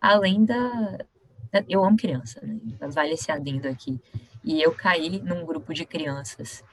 além 0.00 0.44
da. 0.44 0.98
Eu 1.68 1.84
amo 1.84 1.96
criança, 1.96 2.40
né? 2.42 2.58
Vale 2.88 3.12
esse 3.12 3.30
adendo 3.30 3.68
aqui. 3.68 4.00
E 4.42 4.60
eu 4.60 4.72
caí 4.72 5.20
num 5.20 5.46
grupo 5.46 5.72
de 5.72 5.86
crianças. 5.86 6.64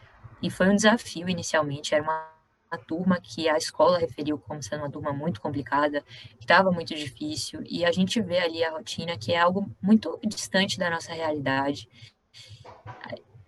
E 0.46 0.50
foi 0.52 0.70
um 0.70 0.76
desafio 0.76 1.28
inicialmente, 1.28 1.96
era 1.96 2.04
uma, 2.04 2.32
uma 2.72 2.78
turma 2.78 3.20
que 3.20 3.50
a 3.50 3.58
escola 3.58 3.98
referiu 3.98 4.38
como 4.38 4.62
sendo 4.62 4.82
uma 4.82 4.92
turma 4.92 5.12
muito 5.12 5.42
complicada, 5.42 6.04
que 6.38 6.44
estava 6.44 6.72
muito 6.72 6.94
difícil, 6.94 7.64
e 7.66 7.84
a 7.84 7.92
gente 7.92 8.22
vê 8.22 8.38
ali 8.38 8.64
a 8.64 8.70
rotina 8.70 9.18
que 9.18 9.34
é 9.34 9.40
algo 9.40 9.68
muito 9.82 10.20
distante 10.24 10.78
da 10.78 10.88
nossa 10.88 11.12
realidade. 11.14 11.90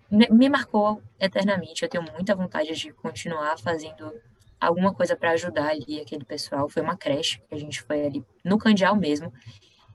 Me 0.10 0.50
marcou 0.50 1.00
eternamente, 1.20 1.84
eu 1.84 1.90
tenho 1.90 2.04
muita 2.12 2.34
vontade 2.34 2.74
de 2.74 2.92
continuar 2.94 3.60
fazendo 3.60 4.12
alguma 4.60 4.92
coisa 4.92 5.16
para 5.16 5.34
ajudar 5.34 5.68
ali 5.68 6.02
aquele 6.02 6.26
pessoal. 6.26 6.68
Foi 6.68 6.82
uma 6.82 6.98
creche 6.98 7.40
que 7.48 7.54
a 7.54 7.60
gente 7.60 7.80
foi 7.84 8.08
ali 8.08 8.26
no 8.44 8.58
Candial 8.58 8.96
mesmo. 8.96 9.32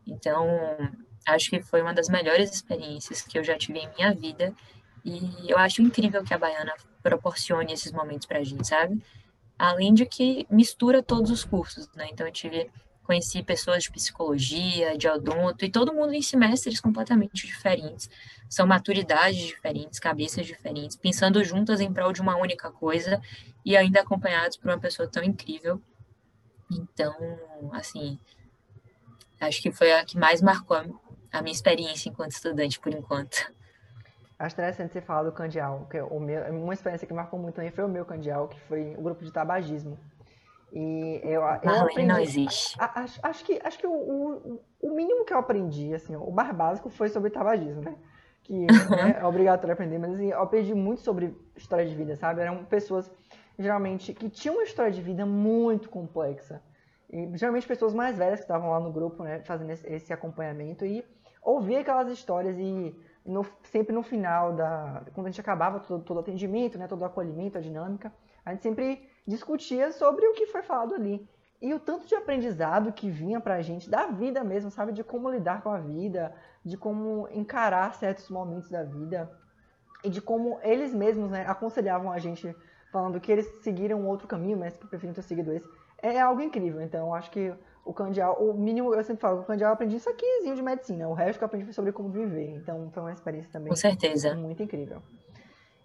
Então, 0.06 0.46
acho 1.26 1.50
que 1.50 1.60
foi 1.60 1.82
uma 1.82 1.92
das 1.92 2.08
melhores 2.08 2.52
experiências 2.52 3.22
que 3.22 3.36
eu 3.36 3.42
já 3.42 3.58
tive 3.58 3.80
em 3.80 3.90
minha 3.96 4.14
vida. 4.14 4.54
E 5.04 5.50
eu 5.50 5.58
acho 5.58 5.82
incrível 5.82 6.22
que 6.24 6.32
a 6.34 6.38
Baiana 6.38 6.72
proporcione 7.02 7.72
esses 7.72 7.92
momentos 7.92 8.26
para 8.26 8.38
a 8.38 8.44
gente, 8.44 8.66
sabe? 8.66 9.02
Além 9.58 9.92
de 9.94 10.06
que 10.06 10.46
mistura 10.50 11.02
todos 11.02 11.30
os 11.30 11.44
cursos, 11.44 11.88
né? 11.94 12.08
Então, 12.10 12.26
eu 12.26 12.32
tive 12.32 12.70
conheci 13.02 13.42
pessoas 13.42 13.84
de 13.84 13.90
psicologia, 13.90 14.96
de 14.96 15.08
odonto, 15.08 15.64
e 15.64 15.70
todo 15.70 15.92
mundo 15.92 16.14
em 16.14 16.22
semestres 16.22 16.80
completamente 16.80 17.46
diferentes. 17.46 18.08
São 18.48 18.66
maturidades 18.66 19.40
diferentes, 19.40 19.98
cabeças 19.98 20.46
diferentes, 20.46 20.96
pensando 20.96 21.42
juntas 21.44 21.80
em 21.80 21.92
prol 21.92 22.12
de 22.12 22.20
uma 22.20 22.36
única 22.36 22.70
coisa 22.70 23.20
e 23.64 23.76
ainda 23.76 24.00
acompanhados 24.00 24.56
por 24.56 24.70
uma 24.70 24.78
pessoa 24.78 25.08
tão 25.08 25.22
incrível. 25.22 25.80
Então, 26.70 27.14
assim, 27.72 28.18
acho 29.40 29.60
que 29.60 29.72
foi 29.72 29.92
a 29.92 30.04
que 30.04 30.16
mais 30.16 30.40
marcou 30.40 30.76
a 31.30 31.42
minha 31.42 31.52
experiência 31.52 32.08
enquanto 32.08 32.32
estudante, 32.32 32.78
por 32.78 32.94
enquanto. 32.94 33.52
Acho 34.42 34.56
interessante 34.56 34.92
você 34.92 35.00
falar 35.00 35.22
do 35.22 35.30
Candial, 35.30 35.86
que 35.88 35.96
é 35.96 36.02
o 36.02 36.18
meu, 36.18 36.42
uma 36.52 36.74
experiência 36.74 37.06
que 37.06 37.14
marcou 37.14 37.38
muito 37.38 37.54
também 37.54 37.70
foi 37.70 37.84
o 37.84 37.88
meu 37.88 38.04
Candial, 38.04 38.48
que 38.48 38.58
foi 38.62 38.92
o 38.98 39.00
grupo 39.00 39.24
de 39.24 39.32
tabagismo. 39.32 39.96
E 40.72 41.20
eu, 41.22 41.42
eu 41.62 41.80
aprendi, 41.82 42.08
não 42.08 42.18
existe. 42.18 42.76
Acho, 42.80 43.20
acho 43.22 43.44
que, 43.44 43.60
acho 43.62 43.78
que 43.78 43.86
o, 43.86 43.92
o, 43.92 44.60
o, 44.80 44.90
mínimo 44.90 45.24
que 45.24 45.32
eu 45.32 45.38
aprendi, 45.38 45.94
assim, 45.94 46.16
o 46.16 46.32
mais 46.32 46.52
básico 46.52 46.90
foi 46.90 47.08
sobre 47.08 47.30
tabagismo, 47.30 47.82
né? 47.82 47.94
Que 48.42 48.66
né, 48.66 49.18
é 49.20 49.24
obrigatório 49.24 49.74
aprender, 49.74 49.98
mas 49.98 50.14
assim, 50.14 50.32
eu 50.32 50.42
aprendi 50.42 50.74
muito 50.74 51.02
sobre 51.02 51.36
história 51.56 51.86
de 51.86 51.94
vida, 51.94 52.16
sabe? 52.16 52.40
Eram 52.40 52.64
pessoas, 52.64 53.08
geralmente, 53.56 54.12
que 54.12 54.28
tinham 54.28 54.56
uma 54.56 54.64
história 54.64 54.90
de 54.90 55.00
vida 55.00 55.24
muito 55.24 55.88
complexa. 55.88 56.60
E, 57.08 57.30
geralmente 57.36 57.64
pessoas 57.64 57.94
mais 57.94 58.18
velhas 58.18 58.40
que 58.40 58.44
estavam 58.44 58.70
lá 58.70 58.80
no 58.80 58.90
grupo, 58.90 59.22
né, 59.22 59.40
fazendo 59.44 59.70
esse, 59.70 59.86
esse 59.86 60.12
acompanhamento 60.12 60.84
e 60.84 61.04
ouvir 61.40 61.76
aquelas 61.76 62.10
histórias 62.10 62.58
e 62.58 62.92
no, 63.24 63.46
sempre 63.64 63.94
no 63.94 64.02
final 64.02 64.52
da 64.52 65.02
quando 65.14 65.26
a 65.26 65.30
gente 65.30 65.40
acabava 65.40 65.80
todo, 65.80 66.08
o 66.14 66.18
atendimento, 66.18 66.78
né, 66.78 66.86
todo 66.86 67.02
o 67.02 67.04
acolhimento, 67.04 67.58
a 67.58 67.60
dinâmica, 67.60 68.12
a 68.44 68.50
gente 68.50 68.62
sempre 68.62 69.08
discutia 69.26 69.92
sobre 69.92 70.26
o 70.26 70.34
que 70.34 70.46
foi 70.46 70.62
falado 70.62 70.94
ali. 70.94 71.28
E 71.60 71.72
o 71.72 71.78
tanto 71.78 72.06
de 72.06 72.14
aprendizado 72.16 72.92
que 72.92 73.08
vinha 73.08 73.40
pra 73.40 73.62
gente 73.62 73.88
da 73.88 74.08
vida 74.08 74.42
mesmo, 74.42 74.68
sabe? 74.68 74.92
De 74.92 75.04
como 75.04 75.30
lidar 75.30 75.62
com 75.62 75.70
a 75.70 75.78
vida, 75.78 76.34
de 76.64 76.76
como 76.76 77.28
encarar 77.30 77.94
certos 77.94 78.28
momentos 78.28 78.68
da 78.68 78.82
vida. 78.82 79.30
E 80.02 80.10
de 80.10 80.20
como 80.20 80.58
eles 80.62 80.92
mesmos 80.92 81.30
né, 81.30 81.46
aconselhavam 81.46 82.10
a 82.10 82.18
gente, 82.18 82.52
falando 82.92 83.18
que 83.18 83.32
eles 83.32 83.46
seguiram 83.62 84.00
um 84.00 84.06
outro 84.06 84.28
caminho, 84.28 84.58
mas 84.58 84.76
que 84.76 84.86
preferiam 84.86 85.14
ter 85.14 85.22
seguido 85.22 85.52
esse. 85.52 85.68
É 86.00 86.20
algo 86.20 86.40
incrível. 86.42 86.80
Então, 86.82 87.08
eu 87.08 87.14
acho 87.14 87.30
que 87.30 87.52
o 87.84 87.92
candial, 87.92 88.36
o 88.38 88.52
mínimo, 88.52 88.94
eu 88.94 89.02
sempre 89.02 89.22
falo, 89.22 89.40
o 89.40 89.44
candial 89.44 89.70
eu 89.70 89.74
aprendi 89.74 89.96
isso 89.96 90.10
aqui 90.10 90.26
de 90.44 90.62
medicina. 90.62 91.08
O 91.08 91.14
resto 91.14 91.38
que 91.38 91.44
eu 91.44 91.46
aprendi 91.46 91.64
foi 91.64 91.72
sobre 91.72 91.90
como 91.90 92.10
viver. 92.10 92.50
Então, 92.50 92.90
foi 92.92 93.02
uma 93.02 93.12
experiência 93.12 93.50
também 93.50 93.70
Com 93.70 93.76
certeza. 93.76 94.34
muito 94.34 94.62
incrível. 94.62 95.00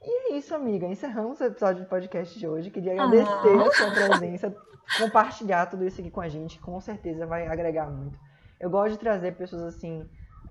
E 0.04 0.34
é 0.34 0.38
isso, 0.38 0.54
amiga. 0.54 0.86
Encerramos 0.86 1.40
o 1.40 1.44
episódio 1.46 1.84
do 1.84 1.90
podcast 1.90 2.38
de 2.38 2.48
hoje. 2.48 2.70
Queria 2.70 2.94
agradecer 2.94 3.28
ah. 3.28 3.68
a 3.68 3.72
sua 3.72 3.92
presença, 3.92 4.56
compartilhar 4.98 5.66
tudo 5.68 5.86
isso 5.86 6.02
aqui 6.02 6.12
com 6.12 6.22
a 6.22 6.30
gente. 6.30 6.60
Com 6.60 6.80
certeza 6.80 7.26
vai 7.26 7.48
agregar 7.48 7.90
muito. 7.90 8.20
Eu 8.60 8.70
gosto 8.70 8.94
de 8.94 9.00
trazer 9.00 9.36
pessoas 9.36 9.64
assim, 9.64 10.08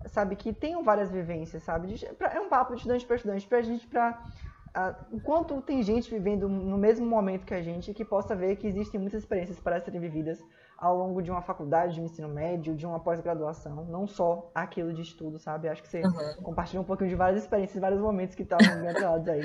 sabe, 0.07 0.37
que 0.37 0.53
tenham 0.53 0.83
várias 0.83 1.11
vivências, 1.11 1.63
sabe? 1.63 1.95
É 2.33 2.41
um 2.41 2.49
papo 2.49 2.73
de 2.73 2.79
estudante 2.79 3.07
para 3.07 3.17
estudante, 3.17 3.47
pra 3.47 3.63
gente, 3.63 3.87
pra. 3.87 4.23
Enquanto 5.11 5.63
tem 5.63 5.83
gente 5.83 6.11
vivendo 6.11 6.49
no 6.49 6.77
mesmo 6.77 7.07
momento 7.07 7.47
que 7.47 7.55
a 7.55 7.63
gente, 7.63 7.95
que 7.95 8.05
possa 8.05 8.37
ver 8.37 8.57
que 8.57 8.67
existem 8.67 9.01
muitas 9.01 9.23
experiências 9.23 9.59
para 9.59 9.81
serem 9.81 10.01
vividas 10.01 10.39
ao 10.77 10.97
longo 10.97 11.23
de 11.23 11.31
uma 11.31 11.41
faculdade 11.41 11.95
de 11.95 12.03
ensino 12.03 12.29
médio, 12.29 12.75
de 12.75 12.85
uma 12.85 13.01
pós-graduação, 13.01 13.87
não 13.87 14.07
só 14.07 14.51
aquilo 14.55 14.93
de 14.93 15.01
estudo, 15.01 15.39
sabe? 15.39 15.69
Acho 15.69 15.83
que 15.83 15.89
você 15.89 16.03
uhum. 16.03 16.43
compartilhou 16.43 16.85
um 16.85 16.87
pouquinho 16.87 17.09
de 17.09 17.17
várias 17.17 17.43
experiências, 17.43 17.81
vários 17.81 18.01
momentos 18.01 18.35
que 18.35 18.43
estavam 18.43 18.81
bem 18.81 18.89
atrelados 18.91 19.27
aí. 19.29 19.45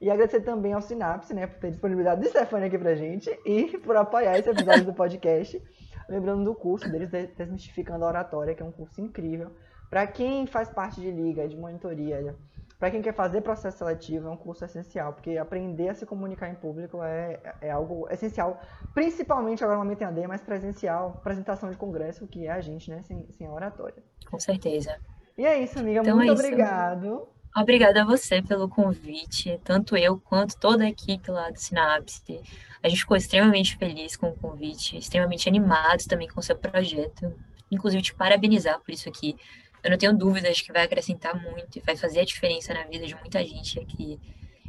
E 0.00 0.10
agradecer 0.10 0.42
também 0.42 0.74
ao 0.74 0.82
Sinapse, 0.82 1.34
né, 1.34 1.46
por 1.46 1.58
ter 1.58 1.70
disponibilidade 1.70 2.20
de 2.20 2.28
Stefania 2.28 2.68
aqui 2.68 2.78
pra 2.78 2.94
gente 2.94 3.30
e 3.44 3.78
por 3.78 3.96
apoiar 3.96 4.38
esse 4.38 4.48
episódio 4.50 4.84
do 4.84 4.92
podcast. 4.92 5.60
Lembrando 6.08 6.44
do 6.44 6.54
curso 6.54 6.90
deles, 6.90 7.10
Desmistificando 7.10 8.04
a 8.04 8.08
Oratória, 8.08 8.54
que 8.54 8.62
é 8.62 8.66
um 8.66 8.70
curso 8.70 9.00
incrível. 9.00 9.50
Para 9.90 10.06
quem 10.06 10.46
faz 10.46 10.68
parte 10.68 11.00
de 11.00 11.10
liga, 11.10 11.48
de 11.48 11.56
monitoria, 11.56 12.36
para 12.78 12.92
quem 12.92 13.02
quer 13.02 13.12
fazer 13.12 13.40
processo 13.40 13.78
seletivo, 13.78 14.28
é 14.28 14.30
um 14.30 14.36
curso 14.36 14.64
essencial, 14.64 15.12
porque 15.12 15.36
aprender 15.36 15.88
a 15.88 15.94
se 15.94 16.06
comunicar 16.06 16.48
em 16.48 16.54
público 16.54 17.02
é, 17.02 17.40
é 17.60 17.70
algo 17.70 18.08
essencial, 18.08 18.60
principalmente 18.94 19.64
agora 19.64 19.78
no 19.78 19.84
momento 19.84 20.02
em 20.02 20.04
AD, 20.04 20.26
mas 20.28 20.40
presencial, 20.40 21.14
apresentação 21.18 21.70
de 21.70 21.76
congresso, 21.76 22.26
que 22.28 22.46
é 22.46 22.52
a 22.52 22.60
gente, 22.60 22.88
né, 22.88 23.02
sem, 23.02 23.26
sem 23.32 23.46
a 23.48 23.52
oratória. 23.52 24.00
Com 24.30 24.38
certeza. 24.38 24.96
E 25.36 25.44
é 25.44 25.60
isso, 25.60 25.78
amiga, 25.78 26.00
então 26.00 26.16
muito 26.16 26.30
é 26.30 26.32
obrigado. 26.32 27.28
Obrigada 27.56 28.02
a 28.02 28.04
você 28.04 28.40
pelo 28.42 28.68
convite, 28.68 29.60
tanto 29.64 29.96
eu 29.96 30.20
quanto 30.20 30.56
toda 30.56 30.84
a 30.84 30.88
equipe 30.88 31.30
lá 31.30 31.50
do 31.50 31.58
Sinapse. 31.58 32.40
A 32.80 32.88
gente 32.88 33.00
ficou 33.00 33.16
extremamente 33.16 33.76
feliz 33.76 34.16
com 34.16 34.28
o 34.28 34.36
convite, 34.36 34.96
extremamente 34.96 35.48
animados 35.48 36.06
também 36.06 36.28
com 36.28 36.38
o 36.38 36.42
seu 36.42 36.56
projeto. 36.56 37.34
Inclusive, 37.70 38.02
te 38.02 38.14
parabenizar 38.14 38.78
por 38.80 38.92
isso 38.92 39.08
aqui 39.08 39.36
eu 39.82 39.90
não 39.90 39.98
tenho 39.98 40.16
dúvidas 40.16 40.60
que 40.60 40.72
vai 40.72 40.84
acrescentar 40.84 41.40
muito 41.40 41.78
e 41.78 41.80
vai 41.80 41.96
fazer 41.96 42.20
a 42.20 42.24
diferença 42.24 42.74
na 42.74 42.84
vida 42.84 43.06
de 43.06 43.14
muita 43.14 43.44
gente 43.44 43.78
aqui 43.78 44.18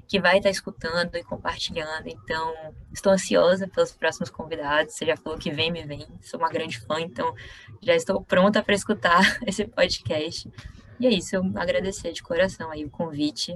que 0.10 0.19
vai 0.19 0.38
estar 0.38 0.50
escutando 0.50 1.15
e 1.15 1.24
compartilhando. 1.24 2.08
Então, 2.08 2.74
estou 2.91 3.13
ansiosa 3.13 3.67
pelos 3.67 3.91
próximos 3.91 4.32
convidados. 4.32 4.95
Você 4.95 5.06
já 5.06 5.15
falou 5.15 5.38
que 5.38 5.52
vem, 5.52 5.72
me 5.72 5.86
vem. 5.86 6.08
Sou 6.19 6.39
uma 6.39 6.50
grande 6.50 6.80
fã, 6.80 7.00
então 7.00 7.36
já 7.80 7.95
estou 7.95 8.19
pronta 8.24 8.63
para 8.63 8.74
escutar 8.74 9.22
esse 9.45 9.65
podcast. 9.65 10.52
E 11.00 11.06
é 11.06 11.12
isso, 11.12 11.36
eu 11.36 11.43
agradecer 11.56 12.12
de 12.12 12.24
coração 12.24 12.72
aí 12.72 12.84
o 12.84 12.89
convite. 12.89 13.56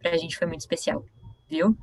Para 0.00 0.10
a 0.10 0.16
gente 0.16 0.36
foi 0.36 0.48
muito 0.48 0.60
especial, 0.60 1.06
viu? 1.48 1.78